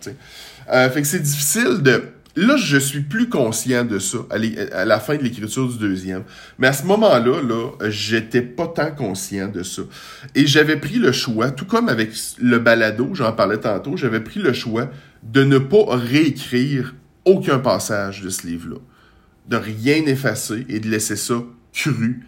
Euh, 0.72 0.90
fait 0.90 1.02
que 1.02 1.08
c'est 1.08 1.22
difficile 1.22 1.82
de... 1.82 2.04
Là, 2.36 2.58
je 2.58 2.78
suis 2.78 3.02
plus 3.02 3.28
conscient 3.28 3.84
de 3.84 4.00
ça 4.00 4.20
à, 4.30 4.86
la 4.86 5.00
fin 5.00 5.18
de 5.18 5.24
l'écriture 5.24 5.68
du 5.68 5.78
deuxième. 5.78 6.24
Mais 6.58 6.68
à 6.68 6.74
ce 6.74 6.86
moment-là, 6.86 7.42
là, 7.42 7.72
j'étais 7.90 8.42
pas 8.42 8.68
tant 8.68 8.92
conscient 8.92 9.48
de 9.48 9.62
ça. 9.62 9.82
Et 10.36 10.48
j'avais 10.48 10.78
pris 10.78 11.00
le 11.00 11.12
choix, 11.12 11.52
tout 11.52 11.66
comme 11.66 11.90
avec 11.90 12.12
le 12.40 12.60
balado, 12.60 13.10
j'en 13.14 13.34
parlais 13.34 13.58
tantôt, 13.58 13.98
j'avais 13.98 14.22
pris 14.22 14.40
le 14.40 14.54
choix 14.54 14.90
de 15.24 15.44
ne 15.44 15.58
pas 15.58 15.86
réécrire 15.90 16.96
aucun 17.26 17.60
passage 17.60 18.22
de 18.22 18.30
ce 18.30 18.48
livre-là, 18.48 18.78
de 19.48 19.58
rien 19.58 20.06
effacer 20.06 20.66
et 20.70 20.80
de 20.80 20.88
laisser 20.88 21.16
ça 21.16 21.44
cru 21.74 22.22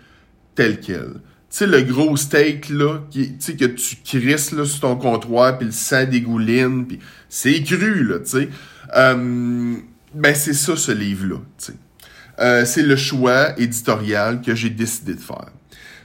tel 0.56 0.80
quel. 0.80 1.14
sais, 1.50 1.68
le 1.68 1.82
gros 1.82 2.16
steak, 2.18 2.70
là, 2.70 3.00
qui, 3.10 3.38
tu 3.38 3.56
que 3.56 3.66
tu 3.66 3.98
crisses, 4.04 4.52
là, 4.52 4.66
sur 4.66 4.82
ton 4.82 4.96
comptoir, 4.96 5.58
puis 5.58 5.68
le 5.68 5.74
sang 5.74 6.06
dégouline, 6.06 6.86
puis 6.88 7.00
c'est 7.30 7.62
cru, 7.64 8.04
là, 8.04 8.20
tu 8.20 8.30
sais. 8.30 8.50
Euh, 8.96 9.76
ben, 10.14 10.36
c'est 10.36 10.54
ça, 10.54 10.76
ce 10.76 10.92
livre-là, 10.92 11.38
tu 11.58 11.66
sais. 11.66 11.74
Euh, 12.40 12.66
c'est 12.66 12.84
le 12.84 12.96
choix 12.96 13.60
éditorial 13.60 14.42
que 14.42 14.56
j'ai 14.56 14.70
décidé 14.70 15.14
de 15.14 15.20
faire. 15.20 15.52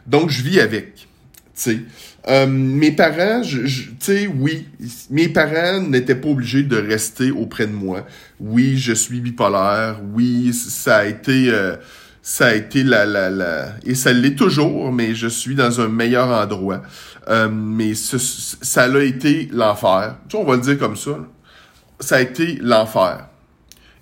Donc, 0.07 0.31
je 0.31 0.43
vis 0.43 0.61
avec, 0.61 0.95
tu 0.95 1.07
sais. 1.55 1.81
Euh, 2.28 2.47
mes 2.47 2.90
parents, 2.90 3.40
tu 3.43 3.69
sais, 4.00 4.26
oui, 4.26 4.66
mes 5.11 5.28
parents 5.28 5.81
n'étaient 5.81 6.16
pas 6.16 6.28
obligés 6.28 6.64
de 6.64 6.76
rester 6.76 7.31
auprès 7.31 7.69
de 7.69 7.73
moi. 7.73 8.05
Oui, 8.40 8.76
je 8.78 8.93
suis 8.93 9.21
bipolaire. 9.21 10.00
Oui, 10.12 10.52
ça 10.52 10.99
a 10.99 11.05
été, 11.05 11.52
ça 12.28 12.49
a 12.49 12.54
été 12.54 12.83
la, 12.83 13.06
la, 13.06 13.30
la, 13.30 13.68
et 13.85 13.95
ça 13.95 14.12
l'est 14.12 14.35
toujours, 14.35 14.90
mais 14.90 15.14
je 15.14 15.28
suis 15.28 15.54
dans 15.54 15.80
un 15.80 15.87
meilleur 15.87 16.26
endroit. 16.26 16.83
Euh, 17.28 17.49
mais 17.49 17.95
ce, 17.95 18.18
ça 18.18 18.83
a 18.83 18.99
été 18.99 19.49
l'enfer. 19.52 20.16
Tu 20.28 20.35
on 20.35 20.42
va 20.42 20.56
le 20.56 20.61
dire 20.62 20.76
comme 20.76 20.97
ça. 20.97 21.21
Ça 22.00 22.16
a 22.16 22.21
été 22.21 22.59
l'enfer. 22.61 23.28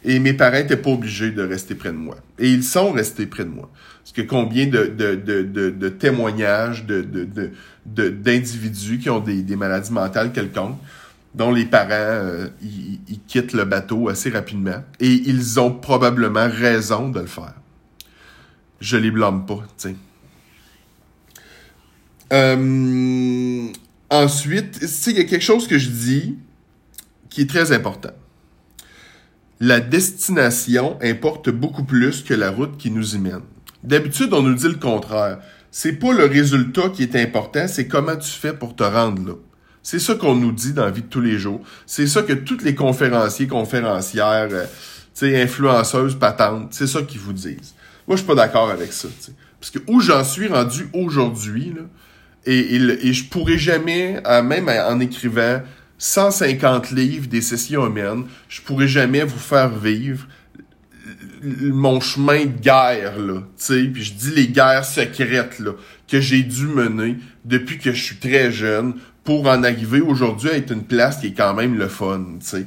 Et 0.05 0.19
mes 0.21 0.33
parents 0.33 0.57
n'étaient 0.57 0.79
pas 0.79 0.89
obligés 0.89 1.33
de 1.33 1.43
rester 1.43 1.75
près 1.75 1.91
de 1.91 1.99
moi. 1.99 2.17
Et 2.39 2.49
ils 2.49 2.65
sont 2.65 2.93
restés 2.93 3.27
près 3.27 3.45
de 3.45 3.51
moi. 3.51 3.69
Parce 4.03 4.13
que 4.13 4.23
combien 4.23 4.69
de, 4.69 4.87
de, 4.87 5.17
de, 5.17 5.69
de, 5.69 5.89
témoignages 5.91 6.87
de, 6.87 7.03
de, 7.03 8.09
d'individus 8.09 9.01
qui 9.01 9.11
ont 9.11 9.21
des, 9.21 9.43
des 9.43 9.57
maladies 9.57 9.93
mentales 9.93 10.33
quelconques, 10.33 10.79
dont 11.35 11.53
les 11.53 11.67
parents 11.67 11.91
euh, 11.91 12.49
ils, 12.63 13.21
quittent 13.29 13.53
le 13.53 13.67
bateau 13.67 14.09
assez 14.09 14.31
rapidement. 14.31 14.83
Et 14.99 15.13
ils 15.13 15.61
ont 15.61 15.73
probablement 15.73 16.49
raison 16.49 17.11
de 17.11 17.21
le 17.21 17.27
faire. 17.27 17.53
Je 18.85 18.97
les 18.99 19.11
blâme 19.11 19.47
pas, 19.47 19.65
tu. 19.79 19.97
Euh, 22.33 23.69
ensuite, 24.11 24.79
il 25.07 25.17
y 25.17 25.21
a 25.21 25.25
quelque 25.25 25.43
chose 25.43 25.67
que 25.67 25.79
je 25.79 25.89
dis 25.89 26.37
qui 27.31 27.43
est 27.43 27.49
très 27.49 27.73
important 27.73 28.11
la 29.61 29.81
destination 29.81 30.99
importe 31.03 31.49
beaucoup 31.49 31.85
plus 31.85 32.23
que 32.23 32.35
la 32.35 32.51
route 32.51 32.77
qui 32.77 32.91
nous 32.91 33.15
y 33.15 33.19
mène. 33.19 33.41
D'habitude, 33.83 34.33
on 34.33 34.43
nous 34.43 34.55
dit 34.55 34.69
le 34.69 34.75
contraire. 34.75 35.39
C'est 35.71 35.95
pas 35.95 36.13
le 36.13 36.27
résultat 36.27 36.91
qui 36.91 37.03
est 37.03 37.17
important, 37.17 37.67
c'est 37.67 37.89
comment 37.89 38.17
tu 38.17 38.31
fais 38.31 38.53
pour 38.53 38.77
te 38.77 38.83
rendre 38.83 39.27
là. 39.27 39.35
C'est 39.83 39.99
ça 39.99 40.15
qu'on 40.15 40.35
nous 40.35 40.53
dit 40.53 40.73
dans 40.73 40.85
la 40.85 40.91
vie 40.91 41.03
de 41.03 41.09
tous 41.09 41.21
les 41.21 41.39
jours. 41.39 41.61
C'est 41.87 42.07
ça 42.07 42.23
que 42.23 42.33
tous 42.33 42.63
les 42.63 42.75
conférenciers, 42.75 43.47
conférencières, 43.47 44.49
euh, 44.53 45.43
influenceuses, 45.43 46.17
patentes, 46.17 46.69
c'est 46.73 46.87
ça 46.87 47.03
qu'ils 47.03 47.21
vous 47.21 47.33
disent. 47.33 47.75
Moi, 48.07 48.17
je 48.17 48.23
suis 48.23 48.27
pas 48.27 48.35
d'accord 48.35 48.71
avec 48.71 48.93
ça. 48.93 49.09
Parce 49.61 49.71
que 49.71 49.79
où 49.87 50.01
j'en 50.01 50.25
suis 50.25 50.49
rendu 50.49 50.89
aujourd'hui, 50.93 51.73
et, 52.47 52.77
et, 52.77 53.13
je 53.13 53.25
pourrais 53.25 53.57
jamais, 53.57 54.21
même 54.45 54.69
en 54.69 55.01
écrivant 55.01 55.63
150 55.99 56.91
livres 56.91 57.29
des 57.29 57.41
sessions 57.41 57.87
humaines, 57.87 58.25
je 58.49 58.61
pourrais 58.61 58.89
jamais 58.89 59.25
vous 59.25 59.39
faire 59.39 59.71
vivre 59.71 60.27
mon 61.43 62.01
chemin 62.01 62.47
de 62.47 62.61
guerre, 62.61 63.19
là, 63.19 63.43
tu 63.59 63.91
puis 63.91 64.03
je 64.03 64.15
dis 64.15 64.31
les 64.31 64.49
guerres 64.49 64.85
secrètes, 64.85 65.59
là, 65.59 65.73
que 66.09 66.21
j'ai 66.21 66.43
dû 66.43 66.67
mener 66.67 67.17
depuis 67.45 67.79
que 67.79 67.93
je 67.93 68.03
suis 68.03 68.17
très 68.17 68.51
jeune 68.51 68.95
pour 69.25 69.47
en 69.47 69.63
arriver 69.63 70.01
aujourd'hui 70.01 70.51
à 70.51 70.57
être 70.57 70.73
une 70.73 70.85
place 70.85 71.19
qui 71.19 71.29
est 71.29 71.35
quand 71.35 71.55
même 71.55 71.77
le 71.77 71.89
fun, 71.89 72.25
tu. 72.49 72.67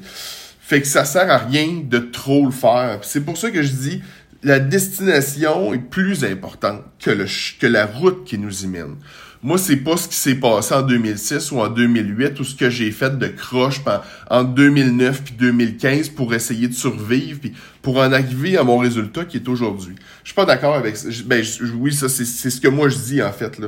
Fait 0.59 0.81
que 0.81 0.87
ça 0.87 1.05
sert 1.05 1.31
à 1.31 1.37
rien 1.37 1.81
de 1.83 1.97
trop 1.97 2.45
le 2.45 2.51
faire. 2.51 2.99
C'est 3.03 3.21
pour 3.21 3.37
ça 3.37 3.51
que 3.51 3.63
je 3.63 3.71
dis, 3.71 4.01
la 4.43 4.59
destination 4.59 5.73
est 5.73 5.79
plus 5.79 6.23
importante 6.23 6.83
que, 6.99 7.67
la 7.67 7.85
route 7.85 8.25
qui 8.25 8.37
nous 8.37 8.63
y 8.63 8.67
mène. 8.67 8.95
Moi, 9.43 9.57
c'est 9.57 9.77
pas 9.77 9.97
ce 9.97 10.07
qui 10.07 10.15
s'est 10.15 10.35
passé 10.35 10.73
en 10.73 10.81
2006 10.81 11.51
ou 11.51 11.59
en 11.59 11.69
2008 11.69 12.39
ou 12.39 12.43
ce 12.43 12.55
que 12.55 12.69
j'ai 12.69 12.91
fait 12.91 13.17
de 13.17 13.27
croche 13.27 13.81
en 14.29 14.43
2009 14.43 15.23
puis 15.23 15.33
2015 15.37 16.09
pour 16.09 16.33
essayer 16.33 16.67
de 16.67 16.73
survivre 16.73 17.39
puis 17.39 17.53
pour 17.81 17.97
en 17.97 18.11
arriver 18.11 18.57
à 18.57 18.63
mon 18.63 18.79
résultat 18.79 19.25
qui 19.25 19.37
est 19.37 19.47
aujourd'hui. 19.47 19.95
Je 20.23 20.29
suis 20.29 20.35
pas 20.35 20.45
d'accord 20.45 20.75
avec 20.75 20.97
ça. 20.97 21.09
Ben, 21.25 21.43
oui, 21.75 21.93
ça, 21.93 22.09
c'est 22.09 22.25
ce 22.25 22.59
que 22.59 22.67
moi 22.67 22.89
je 22.89 22.97
dis, 22.97 23.21
en 23.21 23.31
fait, 23.31 23.59
là. 23.59 23.67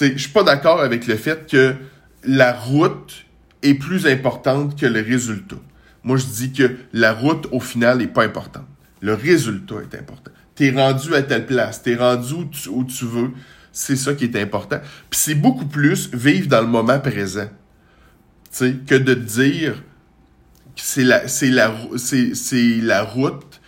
Je 0.00 0.16
suis 0.16 0.30
pas 0.30 0.44
d'accord 0.44 0.80
avec 0.80 1.06
le 1.06 1.16
fait 1.16 1.50
que 1.50 1.74
la 2.24 2.52
route 2.52 3.24
est 3.62 3.74
plus 3.74 4.06
importante 4.06 4.78
que 4.78 4.86
le 4.86 5.00
résultat. 5.00 5.56
Moi, 6.04 6.16
je 6.16 6.26
dis 6.26 6.52
que 6.52 6.76
la 6.92 7.12
route, 7.12 7.48
au 7.50 7.60
final, 7.60 8.00
est 8.02 8.06
pas 8.06 8.24
importante. 8.24 8.66
Le 9.00 9.14
résultat 9.14 9.76
est 9.76 9.96
important. 9.96 10.30
T'es 10.54 10.70
rendu 10.70 11.14
à 11.14 11.22
telle 11.22 11.46
place, 11.46 11.82
t'es 11.82 11.94
rendu 11.94 12.34
où 12.70 12.84
tu 12.84 13.04
veux. 13.04 13.30
C'est 13.72 13.96
ça 13.96 14.14
qui 14.14 14.24
est 14.24 14.36
important. 14.36 14.78
Puis 15.08 15.20
c'est 15.20 15.34
beaucoup 15.34 15.66
plus 15.66 16.10
vivre 16.12 16.48
dans 16.48 16.60
le 16.60 16.66
moment 16.66 16.98
présent. 16.98 17.48
sais, 18.50 18.74
que 18.86 18.96
de 18.96 19.14
dire 19.14 19.74
que 20.74 20.82
c'est 20.82 21.04
la, 21.04 21.22
la, 21.42 21.74
la 22.82 23.02
route 23.02 23.60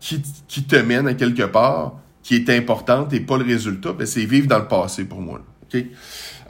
qui, 0.00 0.22
qui 0.46 0.64
te 0.64 0.76
mène 0.76 1.08
à 1.08 1.14
quelque 1.14 1.44
part 1.44 2.00
qui 2.22 2.34
est 2.34 2.50
importante 2.50 3.12
et 3.12 3.20
pas 3.20 3.38
le 3.38 3.44
résultat, 3.44 3.92
ben 3.92 4.06
c'est 4.06 4.24
vivre 4.24 4.48
dans 4.48 4.58
le 4.58 4.66
passé 4.66 5.04
pour 5.04 5.20
moi. 5.20 5.40
OK? 5.62 5.84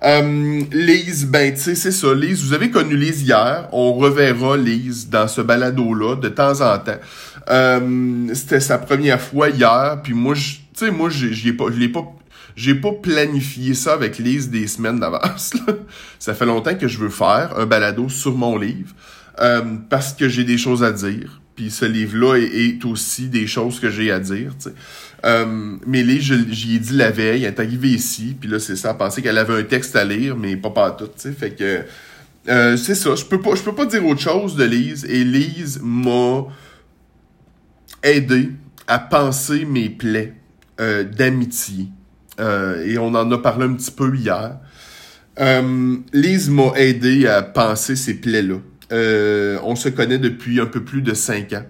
Euh, 0.04 0.62
Lise, 0.70 1.26
ben, 1.26 1.54
tu 1.54 1.74
c'est 1.74 1.90
ça. 1.90 2.14
Lise, 2.14 2.44
vous 2.44 2.52
avez 2.52 2.70
connu 2.70 2.96
Lise 2.96 3.22
hier. 3.22 3.68
On 3.72 3.94
reverra 3.94 4.56
Lise 4.56 5.08
dans 5.08 5.26
ce 5.28 5.40
balado-là 5.40 6.16
de 6.16 6.28
temps 6.28 6.60
en 6.60 6.78
temps. 6.78 6.98
Euh, 7.50 8.34
c'était 8.34 8.60
sa 8.60 8.78
première 8.78 9.20
fois 9.20 9.50
hier. 9.50 10.00
Puis 10.02 10.14
moi, 10.14 10.34
tu 10.34 10.60
sais, 10.74 10.90
moi, 10.90 11.08
pas, 11.08 11.14
je 11.70 11.78
l'ai 11.78 11.88
pas, 11.88 12.04
j'ai 12.56 12.74
pas 12.74 12.92
planifié 12.92 13.74
ça 13.74 13.94
avec 13.94 14.18
Lise 14.18 14.50
des 14.50 14.66
semaines 14.66 15.00
d'avance. 15.00 15.54
ça 16.18 16.34
fait 16.34 16.46
longtemps 16.46 16.74
que 16.74 16.88
je 16.88 16.98
veux 16.98 17.10
faire 17.10 17.54
un 17.58 17.66
balado 17.66 18.08
sur 18.08 18.36
mon 18.36 18.56
livre 18.58 18.94
euh, 19.40 19.62
parce 19.90 20.12
que 20.12 20.28
j'ai 20.28 20.44
des 20.44 20.58
choses 20.58 20.82
à 20.84 20.92
dire. 20.92 21.40
Puis 21.56 21.70
ce 21.70 21.84
livre-là 21.84 22.36
est, 22.36 22.84
aussi 22.84 23.28
des 23.28 23.46
choses 23.46 23.78
que 23.78 23.88
j'ai 23.88 24.10
à 24.10 24.18
dire. 24.18 24.52
Euh, 25.24 25.76
mais 25.86 26.02
Lise, 26.02 26.34
j'y 26.50 26.76
ai 26.76 26.78
dit 26.78 26.94
la 26.94 27.10
veille, 27.10 27.44
elle 27.44 27.54
est 27.54 27.60
arrivée 27.60 27.90
ici, 27.90 28.36
puis 28.38 28.50
là 28.50 28.58
c'est 28.58 28.74
ça, 28.74 28.90
elle 28.90 28.96
pensait 28.96 29.22
qu'elle 29.22 29.38
avait 29.38 29.60
un 29.60 29.62
texte 29.62 29.94
à 29.94 30.04
lire, 30.04 30.36
mais 30.36 30.56
pas 30.56 30.70
pas 30.70 30.90
tout. 30.90 31.08
sais. 31.16 31.30
Fait 31.32 31.50
que 31.50 31.84
euh, 32.48 32.76
c'est 32.76 32.94
ça. 32.94 33.14
Je 33.14 33.24
peux 33.24 33.40
pas, 33.40 33.54
je 33.54 33.62
peux 33.62 33.74
pas 33.74 33.86
dire 33.86 34.04
autre 34.04 34.20
chose 34.20 34.56
de 34.56 34.64
Lise. 34.64 35.06
Et 35.08 35.24
Lise 35.24 35.80
m'a 35.82 36.44
aidé 38.04 38.50
à 38.86 38.98
penser 38.98 39.64
mes 39.64 39.88
plaies 39.88 40.34
euh, 40.80 41.04
d'amitié. 41.04 41.88
Euh, 42.40 42.84
et 42.84 42.98
on 42.98 43.08
en 43.08 43.30
a 43.30 43.38
parlé 43.38 43.64
un 43.64 43.74
petit 43.74 43.90
peu 43.90 44.14
hier. 44.14 44.58
Euh, 45.40 45.96
Lise 46.12 46.50
m'a 46.50 46.72
aidé 46.76 47.26
à 47.26 47.42
penser 47.42 47.96
ces 47.96 48.14
plaies-là. 48.14 48.56
On 49.64 49.74
se 49.74 49.88
connaît 49.88 50.18
depuis 50.18 50.60
un 50.60 50.66
peu 50.66 50.84
plus 50.84 51.02
de 51.02 51.14
cinq 51.14 51.52
ans. 51.52 51.64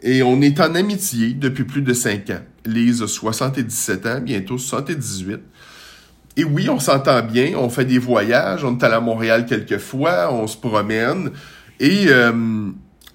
Et 0.00 0.22
on 0.22 0.40
est 0.40 0.60
en 0.60 0.74
amitié 0.74 1.34
depuis 1.34 1.64
plus 1.64 1.82
de 1.82 1.92
cinq 1.92 2.30
ans. 2.30 2.40
Lise 2.64 3.02
a 3.02 3.08
77 3.08 4.06
ans, 4.06 4.20
bientôt 4.20 4.56
78. 4.56 5.40
Et 6.36 6.44
oui, 6.44 6.68
on 6.70 6.78
s'entend 6.78 7.20
bien, 7.22 7.54
on 7.56 7.68
fait 7.68 7.84
des 7.84 7.98
voyages, 7.98 8.62
on 8.62 8.78
est 8.78 8.84
allé 8.84 8.94
à 8.94 9.00
Montréal 9.00 9.44
quelques 9.44 9.78
fois, 9.78 10.32
on 10.32 10.46
se 10.46 10.56
promène. 10.56 11.32
Et 11.80 12.06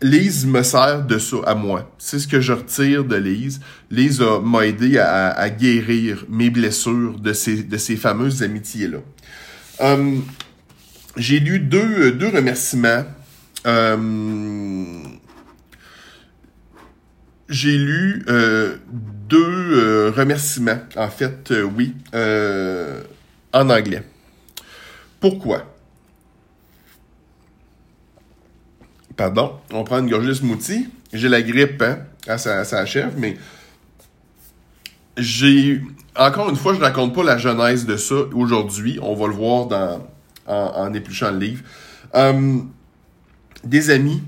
Lise 0.04 0.46
me 0.46 0.64
sert 0.64 1.06
de 1.06 1.18
ça 1.18 1.38
à 1.46 1.56
moi. 1.56 1.90
C'est 1.98 2.20
ce 2.20 2.28
que 2.28 2.42
je 2.42 2.52
retire 2.52 3.06
de 3.06 3.16
Lise. 3.16 3.62
Lise 3.90 4.22
m'a 4.44 4.68
aidé 4.68 4.98
à, 5.00 5.50
guérir 5.50 6.26
mes 6.28 6.50
blessures 6.50 7.18
de 7.18 7.32
ces, 7.32 7.96
fameuses 7.96 8.44
amitiés-là. 8.44 8.98
Euh, 9.80 10.18
j'ai 11.16 11.40
lu 11.40 11.60
deux, 11.60 12.14
remerciements. 12.34 13.06
Euh, 13.66 15.04
j'ai 17.48 17.78
lu 17.78 18.26
euh, 18.28 18.76
deux 18.92 20.10
remerciements, 20.10 20.80
en 20.98 21.10
fait, 21.10 21.54
oui, 21.78 21.96
en 23.54 23.70
anglais. 23.70 24.04
Pourquoi? 25.22 25.73
Pardon, 29.16 29.54
on 29.72 29.84
prend 29.84 30.00
une 30.00 30.10
gorgée 30.10 30.30
de 30.30 30.34
smoothie. 30.34 30.90
J'ai 31.12 31.30
la 31.30 31.42
grippe, 31.42 31.82
hein? 31.82 32.00
Ça, 32.38 32.64
ça 32.64 32.80
achève, 32.80 33.14
mais 33.18 33.38
j'ai. 35.18 35.82
Encore 36.16 36.50
une 36.50 36.56
fois, 36.56 36.74
je 36.74 36.80
raconte 36.80 37.14
pas 37.14 37.24
la 37.24 37.38
genèse 37.38 37.86
de 37.86 37.98
ça 37.98 38.16
aujourd'hui. 38.34 39.00
On 39.02 39.16
va 39.16 39.28
le 39.28 39.34
voir 39.34 39.66
dans, 39.68 40.08
en, 40.48 40.94
épluchant 40.94 41.32
le 41.32 41.40
livre. 41.40 41.64
Euh, 42.16 42.60
des 43.64 43.90
amis 43.90 44.22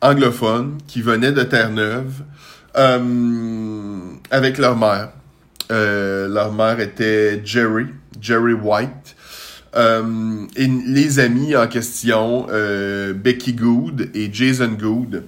anglophones 0.00 0.78
qui 0.86 1.02
venaient 1.02 1.32
de 1.32 1.42
Terre-Neuve 1.42 2.22
euh, 2.76 3.98
avec 4.30 4.58
leur 4.58 4.76
mère. 4.76 5.10
Euh, 5.70 6.28
leur 6.28 6.52
mère 6.52 6.80
était 6.80 7.42
Jerry, 7.44 7.86
Jerry 8.20 8.54
White. 8.54 9.16
Euh, 9.76 10.46
et 10.56 10.66
les 10.66 11.18
amis 11.20 11.54
en 11.54 11.66
question, 11.68 12.46
euh, 12.50 13.12
Becky 13.12 13.52
Good 13.52 14.10
et 14.14 14.32
Jason 14.32 14.72
Good, 14.78 15.24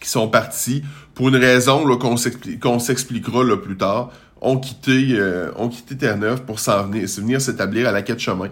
qui 0.00 0.08
sont 0.08 0.28
partis 0.28 0.82
pour 1.14 1.28
une 1.28 1.36
raison 1.36 1.84
qu'on, 1.96 2.16
s'expliquera 2.16 3.44
plus 3.62 3.76
tard, 3.76 4.10
ont 4.40 4.58
quitté, 4.58 5.10
euh, 5.12 5.52
ont 5.56 5.68
quitté 5.68 5.96
Terre-Neuve 5.96 6.42
pour 6.42 6.58
s'en 6.58 6.88
venir, 6.88 7.40
s'établir 7.40 7.88
à 7.88 7.92
la 7.92 8.02
quête 8.02 8.18
chemin. 8.18 8.48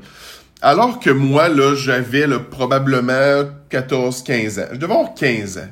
Alors 0.60 1.00
que 1.00 1.10
moi, 1.10 1.48
là, 1.48 1.74
j'avais 1.74 2.28
probablement 2.38 3.44
14-15 3.68 4.60
ans. 4.60 4.66
Je 4.72 4.78
devais 4.78 4.92
avoir 4.92 5.14
15 5.14 5.58
ans. 5.58 5.68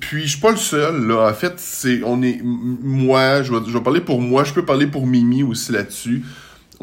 Puis 0.00 0.24
je 0.24 0.28
suis 0.28 0.40
pas 0.40 0.50
le 0.50 0.56
seul 0.58 1.06
là. 1.06 1.30
En 1.30 1.32
fait, 1.32 1.54
c'est 1.56 2.02
on 2.04 2.20
est 2.20 2.40
moi, 2.42 3.42
je 3.42 3.54
vais 3.54 3.80
parler 3.80 4.00
pour 4.00 4.20
moi, 4.20 4.44
je 4.44 4.52
peux 4.52 4.64
parler 4.64 4.86
pour 4.86 5.06
Mimi 5.06 5.42
aussi 5.42 5.72
là-dessus. 5.72 6.24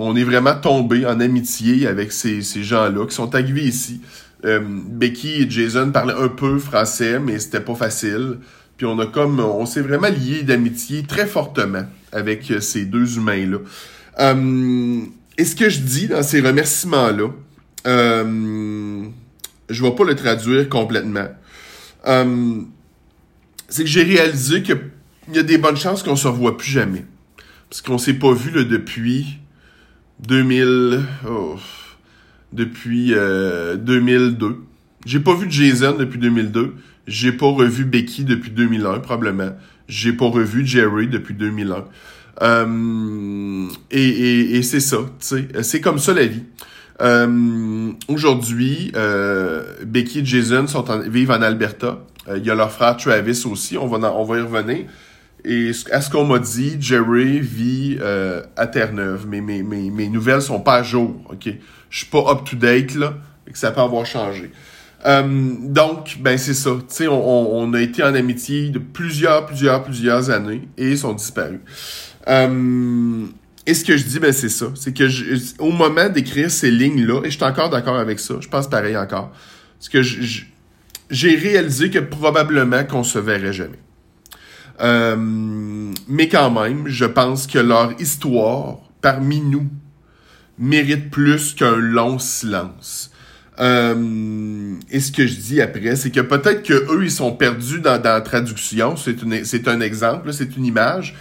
On 0.03 0.15
est 0.15 0.23
vraiment 0.23 0.55
tombé 0.55 1.05
en 1.05 1.19
amitié 1.19 1.85
avec 1.85 2.11
ces, 2.11 2.41
gens-là 2.41 3.05
qui 3.05 3.13
sont 3.13 3.35
arrivés 3.35 3.65
ici. 3.65 4.01
Euh, 4.45 4.59
Becky 4.63 5.43
et 5.43 5.49
Jason 5.49 5.91
parlaient 5.91 6.15
un 6.17 6.27
peu 6.27 6.57
français, 6.57 7.19
mais 7.19 7.37
c'était 7.37 7.59
pas 7.59 7.75
facile. 7.75 8.39
Puis 8.77 8.87
on 8.87 8.97
a 8.97 9.05
comme 9.05 9.39
on 9.39 9.67
s'est 9.67 9.81
vraiment 9.81 10.09
lié 10.09 10.41
d'amitié 10.41 11.03
très 11.03 11.27
fortement 11.27 11.83
avec 12.11 12.49
euh, 12.49 12.59
ces 12.59 12.85
deux 12.85 13.17
humains-là. 13.17 13.59
Euh, 14.19 15.01
et 15.37 15.45
ce 15.45 15.55
que 15.55 15.69
je 15.69 15.81
dis 15.81 16.07
dans 16.07 16.23
ces 16.23 16.41
remerciements-là, 16.41 17.27
euh, 17.85 19.03
je 19.69 19.83
vais 19.83 19.91
pas 19.91 20.03
le 20.03 20.15
traduire 20.15 20.67
complètement. 20.67 21.27
C'est 23.69 23.83
que 23.83 23.89
j'ai 23.89 24.01
réalisé 24.01 24.63
qu'il 24.63 24.79
y 25.31 25.37
a 25.37 25.43
des 25.43 25.59
bonnes 25.59 25.77
chances 25.77 26.01
qu'on 26.01 26.15
se 26.15 26.27
revoit 26.27 26.57
plus 26.57 26.71
jamais. 26.71 27.05
Parce 27.69 27.83
qu'on 27.83 27.99
s'est 27.99 28.15
pas 28.15 28.33
vu 28.33 28.65
depuis 28.65 29.37
2000... 30.21 31.01
depuis 32.53 33.13
2002. 33.13 34.57
J'ai 35.05 35.19
pas 35.19 35.33
vu 35.33 35.47
Jason 35.49 35.95
depuis 35.97 36.19
2002. 36.19 36.75
J'ai 37.07 37.31
pas 37.31 37.47
revu 37.47 37.85
Becky 37.85 38.23
depuis 38.23 38.51
2001, 38.51 38.99
probablement. 38.99 39.55
J'ai 39.87 40.13
pas 40.13 40.27
revu 40.27 40.65
Jerry 40.65 41.07
depuis 41.07 41.33
2001. 41.33 41.85
Euh, 42.41 43.67
et, 43.91 44.57
et, 44.57 44.63
c'est 44.63 44.79
ça, 44.79 44.97
tu 44.97 45.27
sais. 45.27 45.47
C'est 45.63 45.81
comme 45.81 45.99
ça 45.99 46.13
la 46.13 46.25
vie. 46.25 46.43
Euh, 47.01 47.91
Aujourd'hui, 48.07 48.91
euh, 48.95 49.63
Becky 49.85 50.19
et 50.19 50.25
Jason 50.25 50.67
sont 50.67 50.85
vivent 51.07 51.31
en 51.31 51.41
Alberta. 51.41 51.99
Euh, 52.27 52.37
il 52.37 52.45
y 52.45 52.51
a 52.51 52.55
leur 52.55 52.71
frère 52.71 52.97
Travis 52.97 53.43
aussi. 53.45 53.77
On 53.77 53.87
va, 53.87 54.13
on 54.13 54.23
va 54.23 54.37
y 54.37 54.41
revenir. 54.41 54.85
Et 55.43 55.71
à 55.91 56.01
ce 56.01 56.09
qu'on 56.09 56.25
m'a 56.25 56.39
dit, 56.39 56.77
Jerry 56.79 57.39
vit 57.39 57.97
euh, 57.99 58.43
à 58.55 58.67
Terre-Neuve. 58.67 59.25
Mais 59.27 59.41
mes, 59.41 59.63
mes, 59.63 59.89
mes 59.89 60.09
nouvelles 60.09 60.41
sont 60.41 60.59
pas 60.59 60.75
à 60.75 60.83
jour. 60.83 61.15
OK? 61.29 61.49
Je 61.89 61.97
suis 61.97 62.07
pas 62.07 62.31
up-to-date, 62.31 62.95
là. 62.95 63.15
Et 63.47 63.51
que 63.51 63.57
ça 63.57 63.71
peut 63.71 63.81
avoir 63.81 64.05
changé. 64.05 64.51
Euh, 65.05 65.53
donc, 65.59 66.17
ben 66.19 66.37
c'est 66.37 66.53
ça. 66.53 66.71
Tu 66.71 66.95
sais, 66.95 67.07
on, 67.07 67.55
on, 67.55 67.73
a 67.73 67.81
été 67.81 68.03
en 68.03 68.13
amitié 68.13 68.69
de 68.69 68.79
plusieurs, 68.79 69.45
plusieurs, 69.45 69.83
plusieurs 69.83 70.29
années 70.29 70.67
et 70.77 70.91
ils 70.91 70.97
sont 70.97 71.13
disparus. 71.13 71.59
Euh, 72.27 73.25
et 73.65 73.73
ce 73.73 73.83
que 73.83 73.97
je 73.97 74.05
dis, 74.05 74.19
ben 74.19 74.31
c'est 74.31 74.49
ça. 74.49 74.67
C'est 74.75 74.95
que 74.95 75.07
je, 75.07 75.35
au 75.59 75.71
moment 75.71 76.09
d'écrire 76.09 76.51
ces 76.51 76.71
lignes-là, 76.71 77.21
et 77.23 77.31
je 77.31 77.35
suis 77.35 77.43
encore 77.43 77.69
d'accord 77.69 77.97
avec 77.97 78.19
ça, 78.19 78.35
je 78.39 78.47
pense 78.47 78.69
pareil 78.69 78.97
encore, 78.97 79.31
c'est 79.79 79.91
que 79.91 80.01
j'ai 80.01 81.35
réalisé 81.35 81.89
que 81.89 81.99
probablement 81.99 82.83
qu'on 82.83 83.03
se 83.03 83.19
verrait 83.19 83.53
jamais. 83.53 83.79
Euh, 84.81 85.15
mais 86.07 86.27
quand 86.27 86.51
même, 86.51 86.87
je 86.87 87.05
pense 87.05 87.47
que 87.47 87.59
leur 87.59 87.99
histoire, 87.99 88.77
parmi 89.01 89.41
nous, 89.41 89.67
mérite 90.57 91.09
plus 91.09 91.53
qu'un 91.53 91.75
long 91.75 92.19
silence. 92.19 93.11
Euh, 93.59 94.73
et 94.89 94.99
ce 94.99 95.11
que 95.11 95.27
je 95.27 95.35
dis 95.35 95.61
après, 95.61 95.95
c'est 95.95 96.09
que 96.09 96.21
peut-être 96.21 96.63
que 96.63 96.73
eux 96.73 97.03
ils 97.03 97.11
sont 97.11 97.33
perdus 97.33 97.79
dans, 97.79 98.01
la 98.01 98.21
traduction. 98.21 98.95
C'est 98.95 99.67
un 99.67 99.81
exemple, 99.81 100.33
c'est 100.33 100.55
une 100.57 100.65
image. 100.65 101.15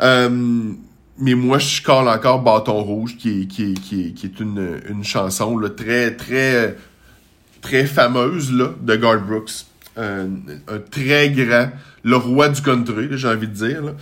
Euh, 0.00 0.72
mais 1.18 1.34
moi, 1.34 1.58
je 1.58 1.82
colle 1.82 2.08
encore 2.08 2.42
Bâton 2.42 2.82
Rouge, 2.82 3.16
qui 3.16 3.48
est, 3.58 4.40
une, 4.40 5.04
chanson 5.04 5.58
là, 5.58 5.70
très, 5.70 6.14
très, 6.16 6.76
très 7.60 7.84
fameuse 7.86 8.52
là, 8.52 8.70
de 8.80 8.96
Garth 8.96 9.26
Brooks. 9.26 9.66
Un, 9.96 10.30
un, 10.68 10.78
très 10.90 11.28
grand, 11.30 11.68
le 12.04 12.16
roi 12.16 12.48
du 12.48 12.60
country, 12.62 13.08
j'ai 13.12 13.28
envie 13.28 13.48
de 13.48 13.54
dire. 13.54 13.82
Là. 13.82 13.92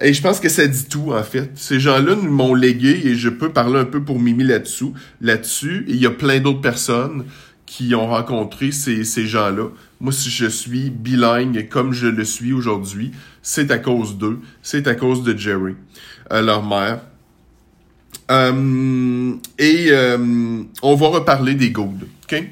Et 0.00 0.12
je 0.12 0.22
pense 0.22 0.40
que 0.40 0.48
ça 0.48 0.66
dit 0.66 0.86
tout, 0.88 1.12
en 1.12 1.22
fait. 1.22 1.50
Ces 1.54 1.80
gens-là 1.80 2.16
m'ont 2.16 2.54
légué, 2.54 3.06
et 3.06 3.14
je 3.14 3.28
peux 3.28 3.50
parler 3.50 3.78
un 3.78 3.84
peu 3.84 4.02
pour 4.02 4.18
Mimi 4.18 4.44
là-dessus. 4.44 4.92
Là-dessus, 5.20 5.84
il 5.88 5.96
y 5.96 6.06
a 6.06 6.10
plein 6.10 6.40
d'autres 6.40 6.60
personnes 6.60 7.24
qui 7.66 7.94
ont 7.94 8.06
rencontré 8.06 8.70
ces, 8.70 9.04
ces 9.04 9.26
gens-là. 9.26 9.68
Moi, 10.00 10.12
si 10.12 10.30
je 10.30 10.46
suis 10.46 10.90
bilingue 10.90 11.68
comme 11.68 11.92
je 11.92 12.06
le 12.06 12.24
suis 12.24 12.52
aujourd'hui, 12.52 13.12
c'est 13.40 13.70
à 13.70 13.78
cause 13.78 14.18
d'eux, 14.18 14.40
c'est 14.62 14.86
à 14.86 14.94
cause 14.94 15.22
de 15.22 15.36
Jerry, 15.36 15.74
euh, 16.32 16.42
leur 16.42 16.62
mère. 16.62 17.00
Euh, 18.30 19.34
et 19.58 19.86
euh, 19.90 20.62
on 20.82 20.94
va 20.94 21.08
reparler 21.08 21.54
des 21.54 21.70
Goudes, 21.70 22.06
OK? 22.24 22.44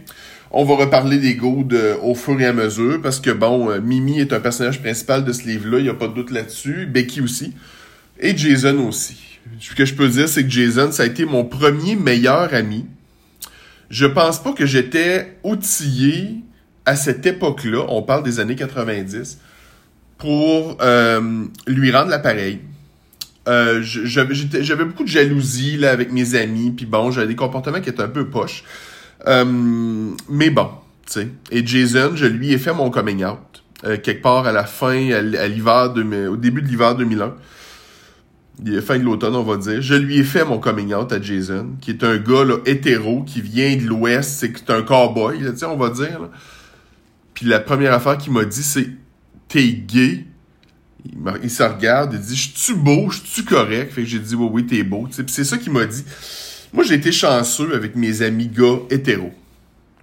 On 0.51 0.65
va 0.65 0.75
reparler 0.75 1.19
des 1.19 1.35
Goudes 1.35 1.79
au 2.03 2.15
fur 2.15 2.41
et 2.41 2.47
à 2.47 2.53
mesure 2.53 3.01
parce 3.01 3.21
que, 3.21 3.31
bon, 3.31 3.81
Mimi 3.81 4.19
est 4.19 4.33
un 4.33 4.41
personnage 4.41 4.81
principal 4.81 5.25
de 5.25 5.33
ce 5.33 5.45
livre-là, 5.45 5.79
il 5.79 5.85
n'y 5.85 5.91
a 5.91 5.95
pas 5.95 6.09
de 6.09 6.15
doute 6.15 6.33
là-dessus. 6.33 6.87
Becky 6.87 7.21
aussi. 7.21 7.55
Et 8.19 8.37
Jason 8.37 8.89
aussi. 8.89 9.39
Ce 9.61 9.75
que 9.75 9.85
je 9.85 9.95
peux 9.95 10.09
dire, 10.09 10.29
c'est 10.29 10.45
que 10.45 10.51
Jason, 10.51 10.91
ça 10.93 11.05
a 11.05 11.07
été 11.07 11.25
mon 11.25 11.45
premier 11.45 11.97
meilleur 11.97 12.53
ami. 12.55 12.87
Je 13.91 14.07
pense 14.07 14.43
pas 14.43 14.53
que 14.53 14.67
j'étais 14.67 15.37
outillé 15.43 16.43
à 16.87 16.97
cette 16.97 17.27
époque-là, 17.27 17.85
on 17.89 18.03
parle 18.03 18.23
des 18.23 18.41
années 18.41 18.57
90, 18.57 19.39
pour 20.19 20.79
euh, 20.81 21.45
lui 21.67 21.93
rendre 21.93 22.11
l'appareil. 22.11 22.61
Euh, 23.49 23.81
j'avais 23.83 24.85
beaucoup 24.85 25.05
de 25.05 25.09
jalousie 25.09 25.77
là, 25.77 25.91
avec 25.91 26.13
mes 26.13 26.35
amis, 26.35 26.73
puis 26.73 26.87
bon, 26.87 27.11
j'avais 27.11 27.27
des 27.27 27.37
comportements 27.37 27.81
qui 27.81 27.89
étaient 27.89 28.03
un 28.03 28.09
peu 28.09 28.29
poches. 28.29 28.65
Euh, 29.27 30.15
mais 30.29 30.51
bon, 30.51 30.69
tu 31.07 31.13
sais. 31.13 31.29
Et 31.51 31.67
Jason, 31.67 32.13
je 32.15 32.27
lui 32.27 32.53
ai 32.53 32.59
fait 32.59 32.73
mon 32.73 32.91
coming 32.91 33.25
out. 33.25 33.39
Euh, 33.85 33.97
quelque 33.97 34.23
part 34.23 34.47
à 34.47 34.53
la 34.53 34.65
fin, 34.65 35.11
à, 35.11 35.21
l'hiver, 35.49 35.93
au 36.31 36.37
début 36.37 36.63
de 36.63 36.69
l'hiver 36.69 36.95
2001. 36.95 37.35
Fin 38.83 38.99
de 38.99 39.05
l'automne, 39.05 39.35
on 39.35 39.43
va 39.43 39.57
dire. 39.57 39.81
Je 39.81 39.95
lui 39.95 40.19
ai 40.19 40.25
fait 40.25 40.45
mon 40.45 40.59
coming 40.59 40.93
out 40.93 41.13
à 41.13 41.21
Jason, 41.21 41.71
qui 41.81 41.91
est 41.91 42.05
un 42.05 42.19
gars 42.19 42.45
là, 42.45 42.57
hétéro, 42.67 43.23
qui 43.23 43.41
vient 43.41 43.75
de 43.75 43.85
l'Ouest, 43.85 44.39
c'est 44.39 44.71
un 44.71 44.83
cowboy, 44.83 45.39
tu 45.39 45.57
sais, 45.57 45.65
on 45.65 45.79
va 45.79 45.89
dire. 45.89 46.29
Puis 47.33 47.47
la 47.47 47.59
première 47.59 47.95
affaire 47.95 48.19
qu'il 48.19 48.35
m'a 48.35 48.45
dit, 48.45 48.63
c'est 48.63 48.91
t'es 49.49 49.73
gay. 49.73 50.25
Il, 51.43 51.51
se 51.51 51.63
regarde, 51.63 52.13
il 52.13 52.21
dit 52.21 52.37
Je 52.37 52.43
suis-tu 52.43 52.75
beau, 52.75 53.09
je 53.11 53.21
suis-tu 53.21 53.45
correct 53.45 53.93
Fait 53.93 54.03
que 54.03 54.09
j'ai 54.09 54.19
dit 54.19 54.35
Oui, 54.35 54.49
oui, 54.53 54.67
t'es 54.67 54.83
beau. 54.83 55.09
C'est 55.11 55.45
ça 55.45 55.57
qu'il 55.57 55.73
m'a 55.73 55.87
dit. 55.87 56.05
Moi, 56.73 56.85
j'ai 56.85 56.95
été 56.95 57.13
chanceux 57.13 57.75
avec 57.75 57.97
mes 57.97 58.23
amis 58.23 58.49
gars 58.49 58.79
hétéros. 58.91 59.33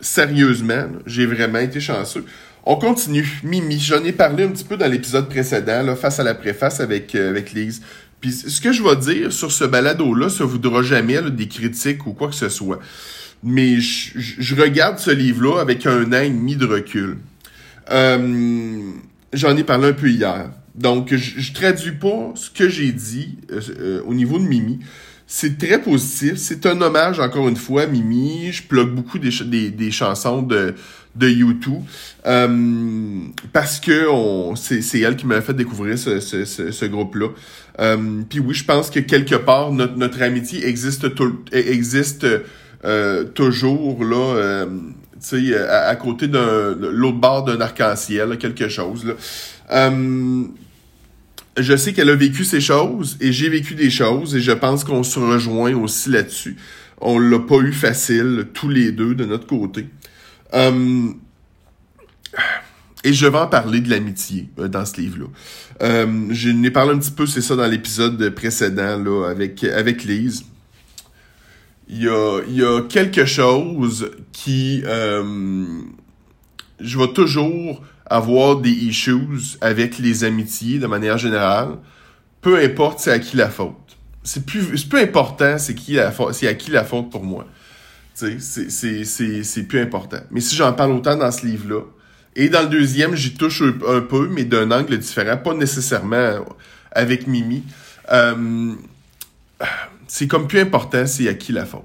Sérieusement, 0.01 0.87
j'ai 1.05 1.25
vraiment 1.25 1.59
été 1.59 1.79
chanceux. 1.79 2.25
On 2.65 2.75
continue. 2.75 3.39
Mimi, 3.43 3.79
j'en 3.79 4.03
ai 4.03 4.11
parlé 4.11 4.43
un 4.43 4.49
petit 4.49 4.65
peu 4.65 4.77
dans 4.77 4.91
l'épisode 4.91 5.29
précédent, 5.29 5.83
là, 5.83 5.95
face 5.95 6.19
à 6.19 6.23
la 6.23 6.35
préface 6.35 6.79
avec, 6.79 7.15
euh, 7.15 7.29
avec 7.29 7.53
Lise. 7.53 7.81
Puis 8.19 8.31
ce 8.31 8.59
que 8.59 8.71
je 8.71 8.83
vais 8.83 8.95
dire 8.95 9.31
sur 9.31 9.51
ce 9.51 9.63
balado-là, 9.63 10.29
ça 10.29 10.43
voudra 10.43 10.81
jamais 10.81 11.21
des 11.31 11.47
critiques 11.47 12.05
ou 12.07 12.13
quoi 12.13 12.27
que 12.27 12.35
ce 12.35 12.49
soit. 12.49 12.79
Mais 13.43 13.79
je, 13.79 14.55
regarde 14.55 14.97
ce 14.97 15.11
livre-là 15.11 15.59
avec 15.61 15.85
un 15.85 16.11
an 16.11 16.21
et 16.21 16.55
de 16.55 16.65
recul. 16.65 17.17
Euh, 17.91 18.91
J'en 19.33 19.55
ai 19.57 19.63
parlé 19.63 19.89
un 19.89 19.93
peu 19.93 20.09
hier. 20.09 20.49
Donc, 20.73 21.13
je, 21.13 21.39
je 21.39 21.53
traduis 21.53 21.91
pas 21.91 22.31
ce 22.35 22.49
que 22.49 22.69
j'ai 22.69 22.91
dit 22.91 23.37
euh, 23.51 23.61
euh, 23.79 24.01
au 24.05 24.13
niveau 24.13 24.39
de 24.39 24.45
Mimi. 24.45 24.79
C'est 25.29 25.57
très 25.57 25.81
positif. 25.81 26.35
C'est 26.37 26.65
un 26.65 26.79
hommage, 26.81 27.19
encore 27.19 27.49
une 27.49 27.57
fois, 27.57 27.81
à 27.83 27.85
Mimi. 27.85 28.49
Je 28.51 28.63
plug 28.63 28.89
beaucoup 28.95 29.19
des, 29.19 29.29
des, 29.45 29.69
des 29.71 29.91
chansons 29.91 30.41
de, 30.41 30.73
de 31.17 31.27
YouTube 31.29 31.81
euh, 32.25 33.19
parce 33.51 33.79
que 33.79 34.07
c'est 34.55 34.99
elle 34.99 35.17
qui 35.17 35.25
m'a 35.25 35.41
fait 35.41 35.53
découvrir 35.53 35.97
ce, 35.97 36.19
ce, 36.19 36.45
ce, 36.45 36.85
groupe-là. 36.85 37.27
Euh, 37.79 38.21
Puis 38.29 38.39
oui, 38.39 38.53
je 38.53 38.63
pense 38.63 38.89
que 38.89 38.99
quelque 38.99 39.35
part, 39.35 39.71
notre, 39.71 39.97
notre 39.97 40.21
amitié 40.21 40.65
existe, 40.65 41.07
existe 41.51 42.25
euh, 42.85 43.23
toujours 43.25 44.03
là 44.05 44.35
euh, 44.35 44.65
sais, 45.19 45.57
à, 45.57 45.95
côté 45.95 46.27
d'un 46.27 46.75
l'autre 46.75 47.17
bord 47.17 47.43
d'un 47.43 47.59
arc-en-ciel, 47.59 48.37
quelque 48.37 48.69
chose. 48.69 49.05
Là. 49.05 49.91
Je 51.57 51.75
sais 51.75 51.93
qu'elle 51.93 52.09
a 52.09 52.15
vécu 52.15 52.43
ces 52.43 52.61
choses 52.61 53.17
et 53.19 53.31
j'ai 53.31 53.49
vécu 53.49 53.75
des 53.75 53.89
choses 53.89 54.35
et 54.35 54.41
je 54.41 54.51
pense 54.51 54.83
qu'on 54.83 55.03
se 55.03 55.19
rejoint 55.19 55.75
aussi 55.75 56.09
là-dessus. 56.09 56.55
On 56.99 57.19
l'a 57.19 57.39
pas 57.39 57.57
eu 57.57 57.73
facile 57.73 58.47
tous 58.53 58.69
les 58.69 58.91
deux 58.91 59.15
de 59.15 59.25
notre 59.25 59.47
côté. 59.47 59.87
Euh, 60.53 61.09
et 63.03 63.13
je 63.13 63.27
vais 63.27 63.37
en 63.37 63.47
parler 63.47 63.81
de 63.81 63.89
l'amitié 63.89 64.49
euh, 64.59 64.67
dans 64.67 64.85
ce 64.85 64.99
livre-là. 64.99 65.25
Euh, 65.81 66.27
je 66.31 66.49
n'ai 66.49 66.71
parlé 66.71 66.93
un 66.93 66.99
petit 66.99 67.11
peu, 67.11 67.25
c'est 67.25 67.41
ça, 67.41 67.55
dans 67.55 67.67
l'épisode 67.67 68.29
précédent 68.31 68.97
là, 68.97 69.29
avec, 69.29 69.63
avec 69.63 70.03
Lise 70.03 70.43
il 71.89 72.03
y 72.03 72.09
a, 72.09 72.41
y 72.47 72.63
a 72.63 72.81
quelque 72.81 73.25
chose 73.25 74.11
qui... 74.31 74.83
Euh, 74.85 75.65
je 76.79 76.99
vais 76.99 77.07
toujours 77.13 77.81
avoir 78.09 78.57
des 78.57 78.71
issues 78.71 79.57
avec 79.61 79.97
les 79.97 80.23
amitiés 80.23 80.79
de 80.79 80.87
manière 80.87 81.17
générale, 81.17 81.77
peu 82.41 82.57
importe 82.59 82.99
c'est 82.99 83.11
à 83.11 83.19
qui 83.19 83.37
la 83.37 83.49
faute. 83.49 83.75
C'est 84.23 84.45
plus, 84.45 84.83
peu 84.85 84.97
important 84.97 85.57
c'est 85.57 85.75
qui 85.75 85.93
la 85.93 86.11
faute, 86.11 86.33
c'est 86.33 86.47
à 86.47 86.53
qui 86.53 86.71
la 86.71 86.83
faute 86.83 87.09
pour 87.09 87.23
moi. 87.23 87.45
C'est, 88.13 89.67
plus 89.67 89.79
important. 89.79 90.17
Mais 90.31 90.41
si 90.41 90.55
j'en 90.55 90.73
parle 90.73 90.91
autant 90.91 91.15
dans 91.15 91.31
ce 91.31 91.45
livre-là, 91.45 91.81
et 92.35 92.49
dans 92.49 92.61
le 92.61 92.69
deuxième, 92.69 93.15
j'y 93.15 93.33
touche 93.33 93.61
un, 93.61 94.01
peu, 94.01 94.27
mais 94.27 94.43
d'un 94.43 94.69
angle 94.71 94.97
différent, 94.97 95.37
pas 95.37 95.53
nécessairement 95.53 96.45
avec 96.91 97.25
Mimi. 97.27 97.63
Euh, 98.11 98.73
c'est 100.07 100.27
comme 100.27 100.47
plus 100.47 100.59
important, 100.59 101.05
c'est 101.05 101.27
à 101.27 101.33
qui 101.33 101.51
la 101.51 101.65
faute. 101.65 101.83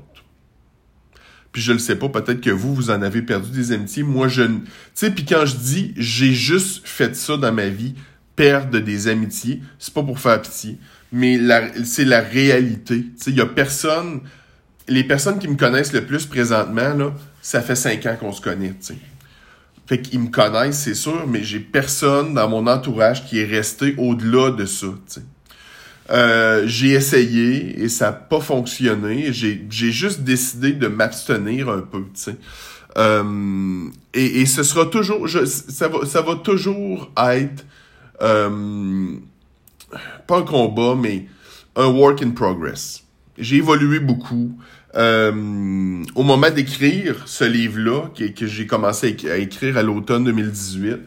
Puis 1.53 1.61
je 1.61 1.73
le 1.73 1.79
sais 1.79 1.97
pas, 1.97 2.09
peut-être 2.09 2.41
que 2.41 2.51
vous, 2.51 2.75
vous 2.75 2.91
en 2.91 3.03
avez 3.03 3.23
perdu 3.23 3.51
des 3.51 3.73
amitiés. 3.73 4.03
Moi, 4.03 4.27
je... 4.27 4.43
Tu 4.43 4.62
sais, 4.95 5.11
puis 5.11 5.25
quand 5.27 5.45
je 5.45 5.57
dis, 5.57 5.93
j'ai 5.97 6.33
juste 6.33 6.87
fait 6.88 7.15
ça 7.15 7.37
dans 7.37 7.53
ma 7.53 7.69
vie, 7.69 7.95
perdre 8.37 8.79
des 8.79 9.09
amitiés, 9.09 9.61
c'est 9.79 9.93
pas 9.93 10.03
pour 10.03 10.19
faire 10.19 10.41
pitié, 10.41 10.79
mais 11.12 11.38
c'est 11.85 12.07
la 12.07 12.21
réalité. 12.21 13.03
Tu 13.03 13.12
sais, 13.17 13.31
il 13.31 13.37
y 13.37 13.41
a 13.41 13.47
personne... 13.47 14.21
Les 14.88 15.05
personnes 15.05 15.38
qui 15.38 15.47
me 15.47 15.55
connaissent 15.55 15.93
le 15.93 16.05
plus 16.05 16.27
présentement, 16.27 16.95
là, 16.95 17.15
ça 17.41 17.61
fait 17.61 17.77
cinq 17.77 18.05
ans 18.07 18.17
qu'on 18.19 18.33
se 18.33 18.41
connaît, 18.41 18.71
tu 18.71 18.77
sais. 18.81 18.97
Fait 19.87 20.01
qu'ils 20.01 20.21
me 20.21 20.29
connaissent, 20.29 20.79
c'est 20.79 20.95
sûr, 20.95 21.27
mais 21.29 21.45
j'ai 21.45 21.61
personne 21.61 22.35
dans 22.35 22.49
mon 22.49 22.67
entourage 22.67 23.25
qui 23.27 23.38
est 23.38 23.45
resté 23.45 23.95
au-delà 23.99 24.51
de 24.51 24.65
ça, 24.65 24.87
tu 24.87 24.97
sais. 25.07 25.23
Euh, 26.11 26.65
j'ai 26.67 26.91
essayé 26.91 27.81
et 27.83 27.88
ça 27.88 28.07
n'a 28.07 28.12
pas 28.12 28.41
fonctionné. 28.41 29.33
J'ai, 29.33 29.67
juste 29.71 30.21
décidé 30.21 30.73
de 30.73 30.88
m'abstenir 30.88 31.69
un 31.69 31.81
peu, 31.81 32.01
tu 32.01 32.21
sais. 32.21 32.37
Euh, 32.99 33.88
et, 34.12 34.45
ce 34.45 34.62
sera 34.62 34.85
toujours, 34.87 35.27
ça, 35.29 35.88
va, 35.88 36.05
ça 36.05 36.21
va 36.21 36.35
toujours 36.37 37.11
être, 37.17 37.65
euh, 38.21 39.15
pas 40.27 40.38
un 40.38 40.43
combat, 40.43 40.95
mais 40.95 41.27
un 41.75 41.87
work 41.87 42.23
in 42.23 42.31
progress. 42.31 43.05
J'ai 43.38 43.57
évolué 43.57 43.99
beaucoup. 43.99 44.59
au 44.95 46.23
moment 46.23 46.51
d'écrire 46.51 47.23
ce 47.25 47.45
livre-là, 47.45 48.11
que, 48.15 48.25
que 48.25 48.47
j'ai 48.47 48.67
commencé 48.67 49.17
à 49.31 49.38
écrire 49.38 49.79
à 49.79 49.83
l'automne 49.83 50.25
2018, 50.25 50.99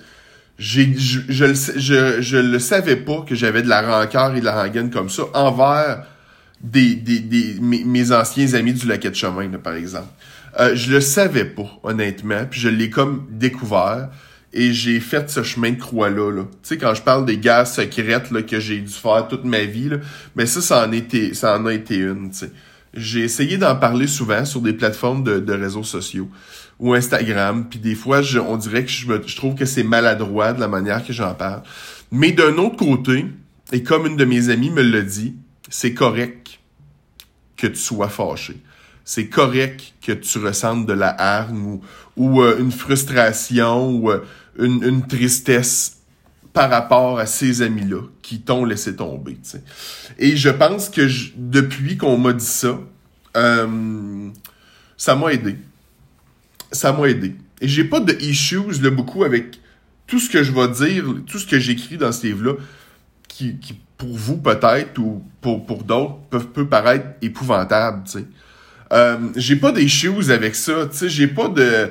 j'ai, 0.57 0.93
je, 0.97 1.19
je, 1.27 1.53
je, 1.53 2.21
je, 2.21 2.37
le 2.37 2.59
savais 2.59 2.95
pas 2.95 3.25
que 3.27 3.35
j'avais 3.35 3.61
de 3.61 3.67
la 3.67 3.81
rancœur 3.81 4.35
et 4.35 4.39
de 4.39 4.45
la 4.45 4.63
rengaine 4.63 4.89
comme 4.89 5.09
ça 5.09 5.23
envers 5.33 6.05
des, 6.61 6.95
des, 6.95 7.19
des 7.19 7.57
mes, 7.59 8.11
anciens 8.11 8.53
amis 8.53 8.73
du 8.73 8.87
laquet 8.87 9.09
de 9.09 9.15
chemin, 9.15 9.49
par 9.61 9.75
exemple. 9.75 10.07
Euh, 10.59 10.75
je 10.75 10.91
le 10.91 11.01
savais 11.01 11.45
pas, 11.45 11.69
honnêtement, 11.83 12.45
puis 12.49 12.59
je 12.59 12.69
l'ai 12.69 12.89
comme 12.89 13.27
découvert 13.29 14.09
et 14.53 14.71
j'ai 14.71 15.01
fait 15.01 15.29
ce 15.29 15.43
chemin 15.43 15.71
de 15.71 15.79
croix-là. 15.79 16.31
Là. 16.31 16.43
Tu 16.43 16.69
sais, 16.69 16.77
quand 16.77 16.93
je 16.93 17.01
parle 17.01 17.25
des 17.25 17.37
guerres 17.37 17.67
secrètes 17.67 18.31
là, 18.31 18.41
que 18.41 18.59
j'ai 18.59 18.79
dû 18.79 18.93
faire 18.93 19.27
toute 19.27 19.43
ma 19.43 19.65
vie, 19.65 19.89
là, 19.89 19.97
mais 20.35 20.45
ça, 20.45 20.61
ça 20.61 20.87
en, 20.87 20.91
était, 20.93 21.33
ça 21.33 21.57
en 21.57 21.65
a 21.65 21.73
été 21.73 21.97
une. 21.97 22.31
Tu 22.31 22.37
sais. 22.37 22.51
J'ai 22.95 23.21
essayé 23.21 23.57
d'en 23.57 23.75
parler 23.75 24.07
souvent 24.07 24.45
sur 24.45 24.61
des 24.61 24.73
plateformes 24.73 25.23
de, 25.23 25.53
réseaux 25.53 25.83
sociaux 25.83 26.29
ou 26.79 26.93
Instagram. 26.93 27.67
Puis 27.69 27.79
des 27.79 27.95
fois, 27.95 28.21
on 28.47 28.57
dirait 28.57 28.85
que 28.85 28.91
je, 28.91 29.07
me, 29.07 29.21
je 29.25 29.35
trouve 29.35 29.55
que 29.55 29.65
c'est 29.65 29.83
maladroit 29.83 30.53
de 30.53 30.59
la 30.59 30.67
manière 30.67 31.05
que 31.05 31.13
j'en 31.13 31.33
parle. 31.33 31.63
Mais 32.11 32.31
d'un 32.31 32.57
autre 32.57 32.77
côté, 32.77 33.25
et 33.71 33.83
comme 33.83 34.05
une 34.05 34.15
de 34.15 34.25
mes 34.25 34.49
amies 34.49 34.69
me 34.69 34.81
l'a 34.81 35.01
dit, 35.01 35.35
c'est 35.69 35.93
correct 35.93 36.59
que 37.57 37.67
tu 37.67 37.75
sois 37.75 38.09
fâché. 38.09 38.57
C'est 39.03 39.27
correct 39.27 39.93
que 40.01 40.11
tu 40.11 40.39
ressentes 40.39 40.85
de 40.85 40.93
la 40.93 41.09
hargne 41.09 41.79
ou, 42.17 42.41
euh, 42.41 42.57
une 42.59 42.71
frustration 42.71 43.89
ou 43.89 44.09
euh, 44.09 44.25
une, 44.57 45.05
tristesse 45.07 45.94
par 46.55 46.71
rapport 46.71 47.19
à 47.19 47.27
ces 47.27 47.61
amis-là 47.61 48.01
qui 48.23 48.41
t'ont 48.41 48.65
laissé 48.65 48.95
tomber. 48.95 49.37
Et 50.17 50.35
je 50.35 50.49
pense 50.49 50.89
que 50.89 51.07
depuis 51.37 51.97
qu'on 51.97 52.17
m'a 52.17 52.33
dit 52.33 52.43
ça, 52.43 52.79
euh, 53.37 54.29
ça 54.97 55.15
m'a 55.15 55.33
aidé 55.33 55.57
ça 56.75 56.93
m'a 56.93 57.07
aidé. 57.07 57.35
Et 57.61 57.67
j'ai 57.67 57.85
pas 57.85 57.99
de 57.99 58.13
issues 58.21 58.81
là, 58.81 58.89
beaucoup 58.91 59.23
avec 59.23 59.59
tout 60.07 60.19
ce 60.19 60.29
que 60.29 60.43
je 60.43 60.51
vais 60.51 60.67
dire, 60.67 61.05
tout 61.25 61.39
ce 61.39 61.47
que 61.47 61.57
j'écris 61.57 61.97
dans 61.97 62.11
ce 62.11 62.27
livre-là, 62.27 62.53
qui, 63.27 63.57
pour 63.97 64.15
vous 64.15 64.37
peut-être 64.37 64.97
ou 64.99 65.23
pour, 65.41 65.65
pour 65.65 65.83
d'autres 65.83 66.17
peut, 66.29 66.39
peut 66.39 66.67
paraître 66.67 67.05
épouvantable, 67.21 68.07
sais. 68.07 68.25
Euh, 68.93 69.17
j'ai 69.35 69.55
pas 69.55 69.71
d'issues 69.71 70.29
avec 70.29 70.53
ça, 70.55 70.87
j'ai 71.07 71.27
pas 71.27 71.47
de... 71.49 71.89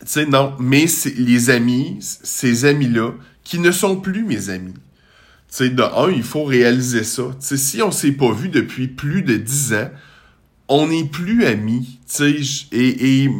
Tu 0.00 0.06
sais, 0.06 0.26
non, 0.26 0.54
mais 0.58 0.86
les 1.16 1.50
amis, 1.50 1.98
ces 2.00 2.64
amis-là, 2.64 3.12
qui 3.44 3.58
ne 3.58 3.70
sont 3.70 3.96
plus 3.96 4.24
mes 4.24 4.50
amis. 4.50 4.74
Tu 4.74 5.56
sais, 5.56 5.70
de 5.70 5.82
un, 5.82 6.10
il 6.10 6.22
faut 6.22 6.44
réaliser 6.44 7.04
ça. 7.04 7.24
Tu 7.40 7.46
sais, 7.46 7.56
si 7.56 7.82
on 7.82 7.90
s'est 7.90 8.12
pas 8.12 8.32
vu 8.32 8.48
depuis 8.48 8.88
plus 8.88 9.22
de 9.22 9.36
dix 9.36 9.72
ans, 9.74 9.90
on 10.68 10.88
n'est 10.88 11.04
plus 11.04 11.44
amis, 11.44 12.00
tu 12.08 12.44
sais, 12.44 12.66
et, 12.72 13.22
et, 13.24 13.30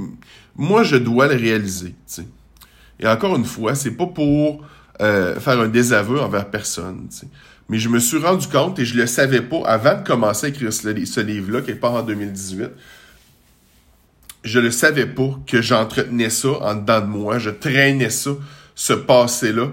moi, 0.56 0.84
je 0.84 0.96
dois 0.96 1.26
le 1.26 1.34
réaliser, 1.34 1.88
tu 1.88 1.94
sais. 2.06 2.26
Et 3.00 3.06
encore 3.06 3.36
une 3.36 3.44
fois, 3.44 3.74
c'est 3.74 3.90
pas 3.90 4.06
pour 4.06 4.64
euh, 5.02 5.38
faire 5.38 5.60
un 5.60 5.68
désaveu 5.68 6.20
envers 6.20 6.48
personne, 6.50 7.08
tu 7.10 7.18
sais. 7.18 7.28
Mais 7.68 7.78
je 7.78 7.88
me 7.88 7.98
suis 7.98 8.18
rendu 8.18 8.46
compte, 8.46 8.78
et 8.78 8.84
je 8.84 8.96
le 8.96 9.06
savais 9.06 9.42
pas 9.42 9.62
avant 9.66 10.00
de 10.00 10.06
commencer 10.06 10.46
à 10.46 10.48
écrire 10.50 10.72
ce, 10.72 11.20
livre-là, 11.20 11.62
qui 11.62 11.72
est 11.72 11.74
pas 11.74 11.90
en 11.90 12.02
2018, 12.02 12.68
je 14.46 14.60
le 14.60 14.70
savais 14.70 15.06
pas 15.06 15.38
que 15.46 15.60
j'entretenais 15.60 16.30
ça 16.30 16.48
en 16.60 16.74
dedans 16.76 17.00
de 17.00 17.06
moi, 17.06 17.38
je 17.38 17.50
traînais 17.50 18.10
ça, 18.10 18.30
ce 18.74 18.92
passé-là, 18.92 19.72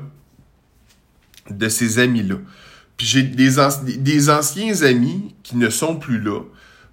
de 1.49 1.69
ces 1.69 1.99
amis-là. 1.99 2.35
Puis 2.97 3.07
j'ai 3.07 3.23
des, 3.23 4.29
anciens 4.29 4.81
amis 4.81 5.35
qui 5.43 5.57
ne 5.57 5.69
sont 5.69 5.95
plus 5.95 6.19
là, 6.19 6.41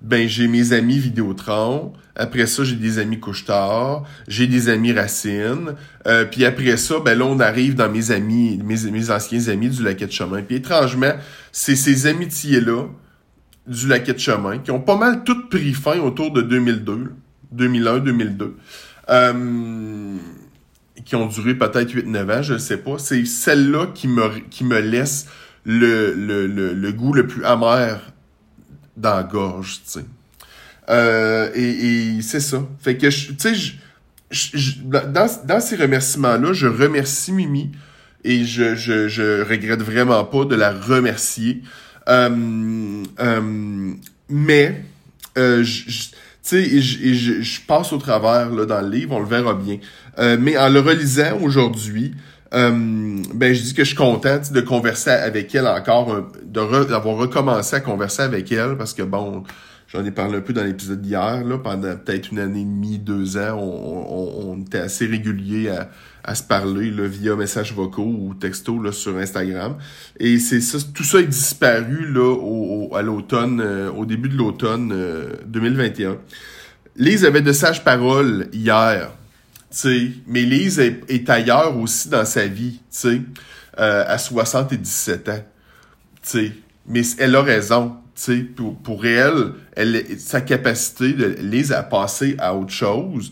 ben 0.03 0.29
j'ai 0.29 0.49
mes 0.49 0.73
amis 0.73 0.99
Vidéotron. 0.99 1.93
Après 2.17 2.47
ça, 2.47 2.65
j'ai 2.65 2.77
des 2.77 2.99
amis 2.99 3.21
Couchetard. 3.21 4.05
J'ai 4.29 4.47
des 4.47 4.69
amis 4.71 4.93
Racine. 4.93 5.75
Euh, 6.07 6.25
puis 6.25 6.45
après 6.47 6.77
ça, 6.79 7.01
ben 7.01 7.19
là, 7.19 7.27
on 7.27 7.39
arrive 7.39 7.75
dans 7.75 7.91
mes 7.91 8.11
amis, 8.11 8.59
mes, 8.65 8.91
mes 8.91 9.11
anciens 9.11 9.49
amis 9.49 9.69
du 9.69 9.83
Laquet 9.83 10.07
de 10.07 10.13
Chemin. 10.13 10.43
Puis 10.43 10.57
étrangement, 10.57 11.13
c'est 11.53 11.77
ces 11.77 12.07
amitiés-là 12.07 12.87
du 13.67 13.89
Laquet 13.89 14.15
de 14.15 14.19
Chemin 14.19 14.59
qui 14.59 14.71
ont 14.71 14.81
pas 14.81 14.97
mal 14.97 15.23
toutes 15.23 15.51
pris 15.51 15.75
fin 15.75 15.99
autour 15.99 16.33
de 16.33 16.43
2002, 16.43 17.13
2001-2002. 17.55 18.53
Euh, 19.09 20.17
qui 21.05 21.17
ont 21.17 21.27
duré 21.27 21.55
peut-être 21.55 21.93
8-9 21.93 22.39
ans, 22.39 22.43
je 22.43 22.55
ne 22.55 22.59
sais 22.59 22.77
pas. 22.77 22.99
C'est 22.99 23.25
celle-là 23.25 23.89
qui 23.95 24.07
me, 24.09 24.39
qui 24.51 24.65
me 24.65 24.79
laisse 24.81 25.27
le, 25.65 26.13
le, 26.15 26.47
le, 26.47 26.73
le 26.73 26.93
goût 26.93 27.13
le 27.13 27.27
plus 27.27 27.45
amer 27.45 28.13
dans 28.97 29.17
la 29.17 29.23
gorge, 29.23 29.81
tu 29.85 29.91
sais. 29.91 30.05
Euh, 30.89 31.51
et, 31.55 32.21
c'est 32.23 32.41
ça. 32.41 32.67
Fait 32.81 32.97
que, 32.97 33.07
tu 33.07 33.35
sais, 33.39 33.55
dans, 34.85 35.29
dans 35.45 35.61
ces 35.61 35.77
remerciements-là, 35.77 36.53
je 36.53 36.67
remercie 36.67 37.33
Mimi 37.33 37.71
et 38.25 38.45
je, 38.45 38.75
je, 38.75 39.09
je 39.09 39.43
regrette 39.43 39.83
vraiment 39.83 40.25
pas 40.25 40.45
de 40.45 40.57
la 40.57 40.73
remercier. 40.73 41.63
Euh, 42.09 43.05
mais, 44.29 44.85
tu 45.35 45.65
sais, 46.43 46.81
je, 46.81 47.43
je, 47.43 47.61
passe 47.67 47.93
au 47.93 47.99
travers 47.99 48.51
là, 48.51 48.67
dans 48.67 48.81
le 48.81 48.89
livre, 48.89 49.15
on 49.17 49.21
le 49.21 49.27
verra 49.27 49.55
bien. 49.55 49.79
mais 50.39 50.57
en 50.57 50.69
le 50.69 50.81
relisant 50.81 51.39
aujourd'hui, 51.43 52.13
euh, 52.53 53.23
ben 53.33 53.55
je 53.55 53.63
dis 53.63 53.75
que 53.75 53.85
je 53.85 53.89
suis 53.89 53.97
content 53.97 54.41
de 54.51 54.61
converser 54.61 55.11
avec 55.11 55.55
elle 55.55 55.69
encore, 55.69 56.27
d'avoir 56.45 57.17
recommencé 57.17 57.77
à 57.77 57.81
converser 57.81 58.23
avec 58.23 58.51
elle 58.51 58.77
parce 58.77 58.93
que 58.93 59.03
bon, 59.03 59.45
j'en 59.93 60.05
ai 60.05 60.11
parlé 60.11 60.39
un 60.39 60.41
peu 60.41 60.53
dans 60.53 60.65
l'épisode 60.65 61.01
d'hier, 61.01 61.45
là, 61.45 61.59
pendant 61.59 61.97
peut-être 61.97 62.31
une 62.31 62.39
année 62.39 62.61
et 62.61 62.65
demie, 62.65 62.99
deux 62.99 63.37
ans, 63.37 63.59
on, 63.59 64.53
on, 64.53 64.61
était 64.61 64.79
assez 64.79 65.07
réguliers 65.07 65.69
à, 65.71 65.91
à 66.25 66.35
se 66.35 66.43
parler 66.43 66.91
là, 66.91 67.07
via 67.07 67.37
messages 67.37 67.73
vocaux 67.73 68.03
ou 68.03 68.35
texto 68.35 68.81
là, 68.81 68.93
sur 68.93 69.17
Instagram. 69.17 69.77
Et 70.19 70.39
c'est 70.39 70.61
ça, 70.61 70.79
tout 70.95 71.05
ça 71.05 71.21
est 71.21 71.27
disparu 71.27 72.13
là, 72.13 72.35
au, 72.35 72.95
à 72.95 73.03
l'automne, 73.03 73.61
euh, 73.61 73.91
au 73.91 74.07
début 74.07 74.29
de 74.29 74.37
l'automne 74.37 74.95
2021. 75.47 76.11
Euh, 76.11 76.15
Lise 76.97 77.25
avait 77.25 77.43
de 77.43 77.53
sages 77.53 77.85
paroles 77.85 78.49
hier 78.53 79.11
sais, 79.71 80.11
mais 80.27 80.43
Lise 80.43 80.81
est, 80.81 81.31
ailleurs 81.31 81.77
aussi 81.79 82.09
dans 82.09 82.25
sa 82.25 82.47
vie, 82.47 82.81
tu 82.91 83.23
euh, 83.79 84.05
à 84.07 84.19
77 84.19 85.29
ans, 85.29 85.45
tu 86.23 86.29
sais. 86.29 86.53
Mais 86.87 87.03
elle 87.19 87.37
a 87.37 87.43
raison, 87.43 87.97
pour, 88.57 88.77
pour 88.77 89.07
elle, 89.07 89.53
elle, 89.77 90.05
sa 90.19 90.41
capacité 90.41 91.13
de 91.13 91.37
Lise 91.41 91.73
à 91.73 91.83
passer 91.83 92.37
à 92.39 92.55
autre 92.55 92.73
chose 92.73 93.31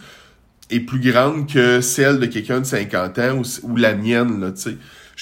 est 0.71 0.81
plus 0.81 1.01
grande 1.01 1.51
que 1.51 1.81
celle 1.81 2.19
de 2.19 2.27
quelqu'un 2.27 2.61
de 2.61 2.67
50 2.67 3.19
ans 3.19 3.43
ou, 3.63 3.77
la 3.77 3.95
mienne, 3.95 4.41
là. 4.41 4.53
Je 4.55 4.71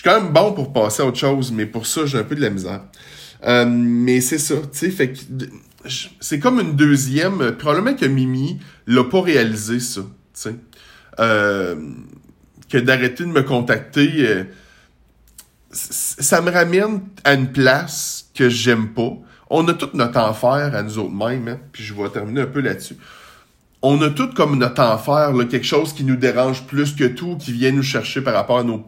suis 0.00 0.11
quand 0.11 0.20
même 0.20 0.33
bon 0.33 0.52
pour 0.52 0.72
passer 0.72 1.02
à 1.02 1.07
autre 1.07 1.18
chose, 1.18 1.52
mais 1.52 1.66
pour 1.66 1.87
ça, 1.87 2.05
j'ai 2.05 2.18
un 2.18 2.24
peu 2.24 2.35
de 2.35 2.42
la 2.42 2.50
misère. 2.50 2.83
Euh, 3.44 3.64
mais 3.66 4.20
c'est 4.20 4.38
ça, 4.38 4.57
tu 4.72 4.90
fait 4.90 5.14
c'est 6.20 6.38
comme 6.38 6.61
une 6.61 6.74
deuxième, 6.74 7.52
probablement 7.52 7.94
que 7.94 8.07
Mimi 8.07 8.59
l'a 8.87 9.05
pas 9.05 9.22
réalisé 9.22 9.79
ça. 9.81 10.00
Euh, 11.18 11.76
que 12.68 12.79
d'arrêter 12.79 13.24
de 13.24 13.31
me 13.31 13.42
contacter, 13.42 14.11
euh, 14.18 14.44
ça 15.70 16.40
me 16.40 16.50
ramène 16.50 17.02
à 17.24 17.35
une 17.35 17.52
place 17.52 18.31
que 18.35 18.48
j'aime 18.48 18.88
pas. 18.92 19.16
On 19.49 19.67
a 19.69 19.75
tout 19.75 19.91
notre 19.95 20.19
enfer 20.19 20.75
à 20.75 20.83
nous 20.83 20.99
autres 20.99 21.13
mêmes, 21.13 21.49
hein, 21.49 21.59
puis 21.73 21.85
je 21.85 21.95
vais 21.95 22.09
terminer 22.09 22.43
un 22.43 22.47
peu 22.47 22.61
là-dessus. 22.61 22.97
On 23.83 24.01
a 24.03 24.11
tout 24.11 24.31
comme 24.35 24.59
notre 24.59 24.83
enfer, 24.83 25.33
là, 25.33 25.45
quelque 25.45 25.67
chose 25.67 25.93
qui 25.93 26.05
nous 26.05 26.17
dérange 26.17 26.67
plus 26.67 26.95
que 26.95 27.05
tout, 27.05 27.37
qui 27.37 27.53
vient 27.53 27.71
nous 27.71 27.83
chercher 27.83 28.21
par 28.21 28.35
rapport 28.35 28.59
à 28.59 28.65
nos 28.65 28.85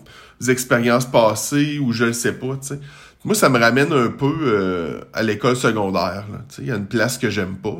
expériences 0.48 1.06
passées 1.06 1.78
ou 1.78 1.92
je 1.92 2.04
ne 2.04 2.12
sais 2.12 2.32
pas, 2.32 2.56
tu 2.60 2.68
sais. 2.68 2.80
Moi, 3.24 3.34
ça 3.34 3.48
me 3.48 3.58
ramène 3.58 3.92
un 3.92 4.08
peu 4.08 4.32
euh, 4.42 5.00
à 5.12 5.22
l'école 5.22 5.56
secondaire. 5.56 6.24
Il 6.58 6.66
y 6.66 6.70
a 6.70 6.76
une 6.76 6.86
place 6.86 7.18
que 7.18 7.28
j'aime 7.28 7.56
pas. 7.56 7.76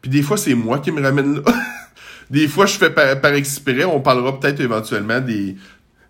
Puis 0.00 0.10
des 0.10 0.22
fois, 0.22 0.38
c'est 0.38 0.54
moi 0.54 0.78
qui 0.78 0.90
me 0.90 1.02
ramène 1.02 1.36
là. 1.36 1.42
des 2.30 2.48
fois, 2.48 2.64
je 2.64 2.78
fais 2.78 2.90
par, 2.90 3.20
par. 3.20 3.32
On 3.92 4.00
parlera 4.00 4.40
peut-être 4.40 4.60
éventuellement 4.60 5.20
des 5.20 5.56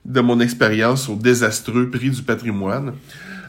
de 0.05 0.21
mon 0.21 0.41
expérience 0.41 1.09
au 1.09 1.17
désastreux 1.17 1.91
prix 1.91 2.11
du 2.11 2.23
patrimoine. 2.23 2.95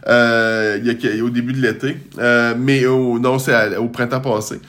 Euh, 0.07 0.79
il 0.81 0.87
y 0.87 1.19
a, 1.19 1.23
au 1.23 1.29
début 1.29 1.53
de 1.53 1.61
l'été. 1.61 1.97
Euh, 2.17 2.55
mais 2.57 2.83
non, 2.83 3.39
c'est 3.39 3.75
au 3.77 3.89
printemps 3.89 4.21
passé. 4.21 4.59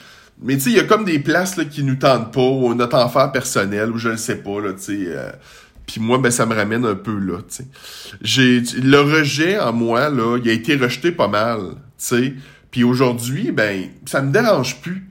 Mais 0.41 0.55
tu 0.55 0.61
sais, 0.61 0.69
il 0.71 0.75
y 0.75 0.79
a 0.79 0.83
comme 0.83 1.05
des 1.05 1.19
places 1.19 1.55
là, 1.55 1.65
qui 1.65 1.83
nous 1.83 1.95
tentent 1.95 2.33
pas, 2.33 2.41
ou 2.41 2.73
notre 2.73 2.97
enfer 2.97 3.31
personnel, 3.31 3.91
ou 3.91 3.97
je 3.97 4.09
ne 4.09 4.15
sais 4.15 4.37
pas, 4.37 4.59
là, 4.59 4.73
tu 4.73 4.81
sais. 4.81 5.03
Euh, 5.07 5.31
puis 5.85 6.01
moi, 6.01 6.17
ben, 6.17 6.31
ça 6.31 6.45
me 6.45 6.55
ramène 6.55 6.85
un 6.85 6.95
peu 6.95 7.17
là, 7.17 7.37
tu 7.47 7.63
sais. 7.63 7.67
J'ai, 8.21 8.61
le 8.81 8.99
rejet 8.99 9.59
en 9.59 9.71
moi, 9.71 10.09
là, 10.09 10.37
il 10.43 10.49
a 10.49 10.53
été 10.53 10.75
rejeté 10.75 11.11
pas 11.11 11.27
mal, 11.27 11.59
tu 11.59 11.75
sais. 11.97 12.33
Puis 12.71 12.83
aujourd'hui, 12.83 13.51
ben, 13.51 13.89
ça 14.05 14.21
me 14.21 14.31
dérange 14.31 14.81
plus. 14.81 15.07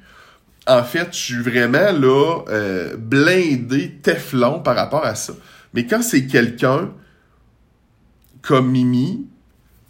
En 0.66 0.83
fait, 0.83 1.09
je 1.12 1.18
suis 1.18 1.42
vraiment, 1.42 1.92
là, 1.92 2.42
euh, 2.48 2.96
blindé, 2.96 3.98
teflon 4.02 4.61
par 4.61 4.74
rapport 4.74 5.04
à 5.04 5.14
ça. 5.14 5.33
Mais 5.74 5.87
quand 5.87 6.02
c'est 6.02 6.26
quelqu'un 6.26 6.90
comme 8.42 8.70
Mimi, 8.70 9.26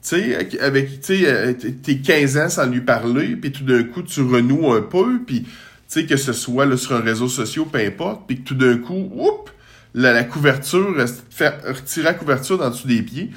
tu 0.03 0.09
sais, 0.09 0.61
avec, 0.61 1.01
tu 1.03 1.27
euh, 1.27 1.53
t'es 1.53 1.99
15 1.99 2.39
ans 2.39 2.49
sans 2.49 2.67
lui 2.67 2.81
parler, 2.81 3.37
puis 3.37 3.53
tout 3.53 3.65
d'un 3.65 3.83
coup, 3.85 4.03
tu 4.03 4.23
renoues 4.23 4.73
un 4.73 4.81
peu, 4.81 5.21
puis, 5.27 5.43
tu 5.43 5.49
sais, 5.89 6.07
que 6.07 6.17
ce 6.17 6.33
soit 6.33 6.65
là, 6.65 6.77
sur 6.79 6.97
un 6.97 7.01
réseau 7.01 7.29
social, 7.29 7.67
peu 7.71 7.79
importe, 7.79 8.23
puis 8.27 8.41
que 8.41 8.49
tout 8.49 8.55
d'un 8.55 8.79
coup, 8.79 9.11
oups, 9.13 9.53
la, 9.93 10.25
couverture, 10.25 10.95
faire, 11.31 11.61
retirer 11.67 12.05
la 12.05 12.15
couverture 12.15 12.57
dans 12.57 12.71
dessous 12.71 12.89
des 12.89 13.03
pieds, 13.03 13.31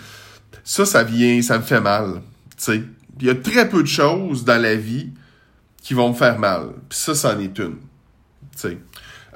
ça, 0.63 0.85
ça 0.85 1.03
vient, 1.03 1.41
ça 1.41 1.57
me 1.57 1.63
fait 1.63 1.81
mal, 1.81 2.21
tu 2.57 2.63
sais. 2.63 2.83
Il 3.19 3.27
y 3.27 3.29
a 3.29 3.35
très 3.35 3.69
peu 3.69 3.83
de 3.83 3.87
choses 3.87 4.43
dans 4.43 4.59
la 4.59 4.75
vie 4.75 5.11
qui 5.81 5.93
vont 5.93 6.09
me 6.09 6.15
faire 6.15 6.39
mal. 6.39 6.69
Puis 6.89 6.97
ça, 6.97 7.13
c'en 7.13 7.39
est 7.39 7.57
une, 7.59 7.75
tu 7.75 7.77
sais. 8.55 8.77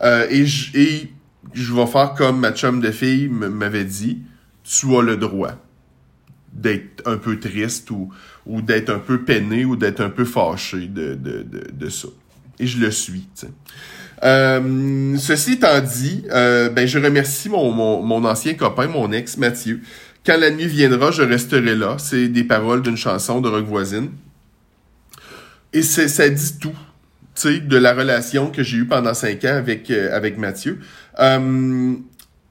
Euh, 0.01 0.25
et, 0.29 0.45
et 0.73 1.13
je 1.53 1.73
vais 1.73 1.85
faire 1.85 2.13
comme 2.13 2.39
ma 2.39 2.53
chum 2.53 2.79
de 2.79 2.91
fille 2.91 3.27
m'avait 3.27 3.85
dit, 3.85 4.19
tu 4.63 4.95
as 4.95 5.01
le 5.01 5.17
droit 5.17 5.66
d'être 6.67 7.03
un 7.05 7.17
peu 7.17 7.39
triste 7.39 7.89
ou, 7.91 8.09
ou 8.45 8.61
d'être 8.61 8.89
un 8.89 8.99
peu 8.99 9.21
peiné 9.23 9.65
ou 9.65 9.75
d'être 9.75 10.01
un 10.01 10.09
peu 10.09 10.25
fâché 10.25 10.87
de, 10.87 11.15
de, 11.15 11.45
de, 11.71 11.89
ça. 11.89 12.09
Et 12.59 12.67
je 12.67 12.79
le 12.79 12.91
suis. 12.91 13.27
Euh, 14.23 15.15
ceci 15.17 15.53
étant 15.53 15.79
dit, 15.79 16.23
euh, 16.31 16.69
ben 16.69 16.87
je 16.87 16.99
remercie 16.99 17.49
mon, 17.49 17.71
mon, 17.71 18.01
mon, 18.01 18.25
ancien 18.25 18.55
copain, 18.55 18.87
mon 18.87 19.11
ex 19.11 19.37
Mathieu. 19.37 19.81
Quand 20.25 20.37
la 20.37 20.51
nuit 20.51 20.67
viendra, 20.67 21.11
je 21.11 21.21
resterai 21.21 21.75
là. 21.75 21.97
C'est 21.99 22.27
des 22.27 22.43
paroles 22.43 22.81
d'une 22.81 22.97
chanson 22.97 23.39
de 23.39 23.47
Rock 23.47 23.65
Voisine. 23.65 24.09
Et 25.71 25.83
ça 25.83 26.27
dit 26.29 26.59
tout 26.59 26.75
de 27.45 27.77
la 27.77 27.93
relation 27.93 28.49
que 28.49 28.63
j'ai 28.63 28.77
eue 28.77 28.85
pendant 28.85 29.13
cinq 29.13 29.45
ans 29.45 29.55
avec, 29.55 29.91
euh, 29.91 30.15
avec 30.15 30.37
Mathieu. 30.37 30.79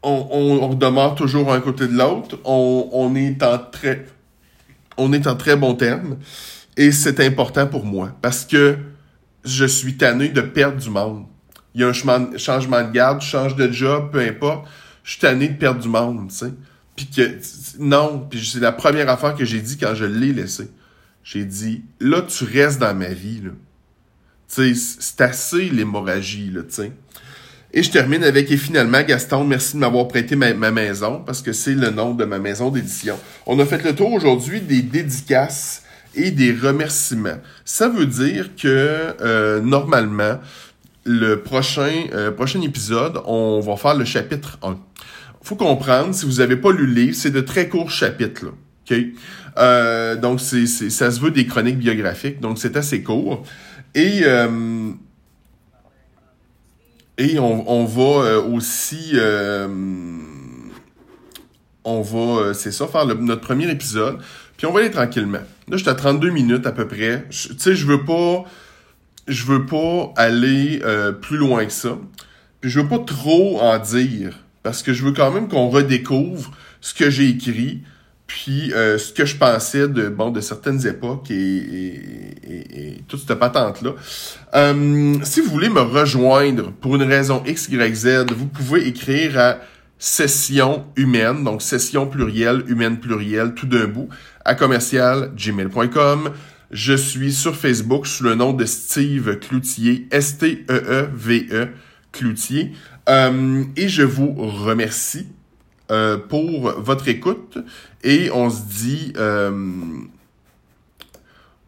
On, 0.08 0.28
on, 0.62 0.74
demeure 0.74 1.16
toujours 1.16 1.52
un 1.52 1.60
côté 1.60 1.88
de 1.88 1.96
l'autre. 1.96 2.38
On, 2.44 2.88
on, 2.92 3.16
est 3.16 3.42
en 3.42 3.58
très 3.58 4.06
on 4.96 5.12
est 5.12 5.26
en 5.26 5.34
très 5.34 5.56
bon 5.56 5.74
terme. 5.74 6.18
Et 6.76 6.92
c'est 6.92 7.20
important 7.20 7.66
pour 7.66 7.84
moi 7.84 8.12
parce 8.22 8.44
que 8.44 8.76
je 9.44 9.64
suis 9.64 9.96
tanné 9.96 10.28
de 10.28 10.40
perdre 10.40 10.78
du 10.78 10.90
monde. 10.90 11.24
Il 11.74 11.80
y 11.80 11.84
a 11.84 11.88
un 11.88 11.92
changement 11.92 12.82
de 12.82 12.92
garde, 12.92 13.20
change 13.20 13.56
de 13.56 13.70
job, 13.70 14.10
peu 14.12 14.20
importe. 14.20 14.68
Je 15.02 15.12
suis 15.12 15.20
tanné 15.20 15.48
de 15.48 15.56
perdre 15.56 15.80
du 15.80 15.88
monde, 15.88 16.28
tu 16.30 16.36
sais. 16.36 16.52
Puis 16.96 17.06
que, 17.06 17.38
non, 17.78 18.26
puis 18.30 18.44
c'est 18.44 18.60
la 18.60 18.72
première 18.72 19.10
affaire 19.10 19.34
que 19.34 19.44
j'ai 19.44 19.60
dit 19.60 19.76
quand 19.76 19.94
je 19.94 20.06
l'ai 20.06 20.32
laissé. 20.32 20.70
J'ai 21.22 21.44
dit, 21.44 21.84
là, 22.00 22.22
tu 22.22 22.44
restes 22.44 22.80
dans 22.80 22.94
ma 22.94 23.08
vie, 23.08 23.42
là. 23.42 23.50
Tu 24.48 24.74
sais, 24.74 24.96
c'est 25.00 25.20
assez 25.20 25.68
l'hémorragie, 25.68 26.50
là, 26.50 26.62
tu 26.62 26.74
sais. 26.74 26.92
Et 27.76 27.82
je 27.82 27.90
termine 27.90 28.24
avec, 28.24 28.50
et 28.50 28.56
finalement, 28.56 29.02
Gaston, 29.02 29.44
merci 29.44 29.74
de 29.74 29.80
m'avoir 29.80 30.08
prêté 30.08 30.34
ma, 30.34 30.54
maison, 30.70 31.22
parce 31.26 31.42
que 31.42 31.52
c'est 31.52 31.74
le 31.74 31.90
nom 31.90 32.14
de 32.14 32.24
ma 32.24 32.38
maison 32.38 32.70
d'édition. 32.70 33.18
On 33.44 33.58
a 33.58 33.66
fait 33.66 33.84
le 33.84 33.94
tour 33.94 34.14
aujourd'hui 34.14 34.62
des 34.62 34.80
dédicaces 34.80 35.82
et 36.14 36.30
des 36.30 36.52
remerciements. 36.52 37.36
Ça 37.66 37.90
veut 37.90 38.06
dire 38.06 38.56
que, 38.56 39.14
euh, 39.20 39.60
normalement, 39.60 40.38
le 41.04 41.42
prochain, 41.42 42.04
euh, 42.14 42.30
prochain 42.30 42.62
épisode, 42.62 43.20
on 43.26 43.60
va 43.60 43.76
faire 43.76 43.94
le 43.94 44.06
chapitre 44.06 44.58
1. 44.62 44.78
Faut 45.42 45.56
comprendre, 45.56 46.14
si 46.14 46.24
vous 46.24 46.38
n'avez 46.38 46.56
pas 46.56 46.72
lu 46.72 46.86
le 46.86 46.94
livre, 46.94 47.14
c'est 47.14 47.30
de 47.30 47.42
très 47.42 47.68
courts 47.68 47.90
chapitres, 47.90 48.46
là. 48.46 48.52
OK? 48.90 48.98
Euh, 49.58 50.16
donc, 50.16 50.40
c'est, 50.40 50.66
ça 50.66 51.10
se 51.10 51.20
veut 51.20 51.30
des 51.30 51.44
chroniques 51.44 51.78
biographiques, 51.78 52.40
donc 52.40 52.56
c'est 52.58 52.74
assez 52.78 53.02
court. 53.02 53.44
Et... 53.94 54.20
Euh, 54.22 54.92
et 57.18 57.38
on, 57.38 57.70
on 57.70 57.84
va 57.84 58.24
euh, 58.24 58.42
aussi, 58.42 59.12
euh, 59.14 59.68
on 61.84 62.02
va, 62.02 62.18
euh, 62.18 62.52
c'est 62.52 62.72
ça, 62.72 62.86
faire 62.86 63.06
notre 63.06 63.40
premier 63.40 63.70
épisode. 63.70 64.18
Puis 64.56 64.66
on 64.66 64.72
va 64.72 64.80
aller 64.80 64.90
tranquillement. 64.90 65.40
Là, 65.68 65.76
j'étais 65.76 65.90
à 65.90 65.94
32 65.94 66.30
minutes 66.30 66.66
à 66.66 66.72
peu 66.72 66.86
près. 66.86 67.26
Tu 67.30 67.58
sais, 67.58 67.74
je 67.74 67.86
veux 67.86 68.04
pas, 68.04 68.44
je 69.28 69.44
veux 69.44 69.66
pas 69.66 70.12
aller 70.16 70.80
plus 71.20 71.36
loin 71.36 71.66
que 71.66 71.72
ça. 71.72 71.98
Puis 72.60 72.70
je 72.70 72.80
veux 72.80 72.88
pas 72.88 73.00
trop 73.00 73.60
en 73.60 73.78
dire 73.78 74.38
parce 74.62 74.82
que 74.82 74.94
je 74.94 75.04
veux 75.04 75.12
quand 75.12 75.30
même 75.30 75.48
qu'on 75.48 75.68
redécouvre 75.68 76.52
ce 76.80 76.94
que 76.94 77.10
j'ai 77.10 77.28
écrit 77.28 77.82
puis 78.26 78.72
euh, 78.72 78.98
ce 78.98 79.12
que 79.12 79.24
je 79.24 79.36
pensais 79.36 79.88
de 79.88 80.08
bon 80.08 80.30
de 80.30 80.40
certaines 80.40 80.84
époques 80.86 81.30
et, 81.30 81.34
et, 81.36 83.02
toute 83.08 83.20
cette 83.20 83.38
patente 83.38 83.82
là. 83.82 83.92
Euh, 84.54 85.14
si 85.22 85.40
vous 85.40 85.50
voulez 85.50 85.68
me 85.68 85.80
rejoindre 85.80 86.72
pour 86.72 86.96
une 86.96 87.04
raison 87.04 87.42
X 87.46 87.68
Y 87.68 87.94
Z, 87.94 88.26
vous 88.34 88.46
pouvez 88.46 88.88
écrire 88.88 89.38
à 89.38 89.58
session 89.98 90.86
humaine, 90.96 91.44
donc 91.44 91.62
session 91.62 92.06
plurielle, 92.06 92.64
humaine 92.66 92.98
plurielle, 92.98 93.54
tout 93.54 93.66
d'un 93.66 93.86
bout, 93.86 94.08
à 94.44 94.54
commercial 94.54 95.32
gmail.com. 95.36 96.30
Je 96.72 96.94
suis 96.94 97.32
sur 97.32 97.54
Facebook 97.54 98.06
sous 98.06 98.24
le 98.24 98.34
nom 98.34 98.52
de 98.52 98.64
Steve 98.64 99.38
Cloutier, 99.38 100.08
S-T-E-E-V-E 100.10 101.64
-E, 101.64 101.68
Cloutier. 102.12 102.72
Euh, 103.08 103.62
et 103.76 103.88
je 103.88 104.02
vous 104.02 104.32
remercie 104.34 105.28
euh, 105.90 106.18
pour 106.18 106.70
votre 106.80 107.08
écoute 107.08 107.58
et 108.02 108.30
on 108.32 108.50
se 108.50 108.62
dit 108.62 109.12
euh, 109.16 109.52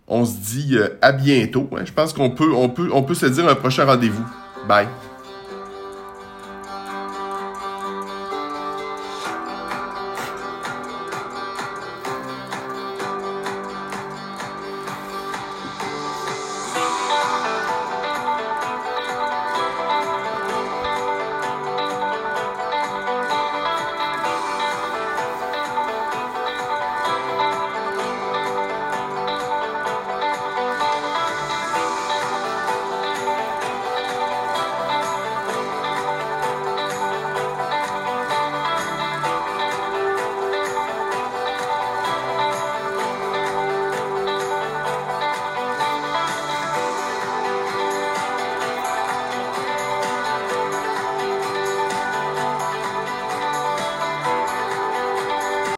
on 0.09 0.25
se 0.25 0.37
dit 0.39 0.77
euh, 0.77 0.89
à 1.03 1.13
bientôt. 1.13 1.69
Hein. 1.77 1.83
Je 1.85 1.93
pense 1.93 2.13
qu'on 2.13 2.31
peut 2.31 2.53
on 2.53 2.69
peut 2.69 2.89
on 2.93 3.03
peut 3.03 3.15
se 3.15 3.27
dire 3.27 3.49
un 3.49 3.55
prochain 3.55 3.85
rendez-vous. 3.85 4.25
Bye. 4.67 4.89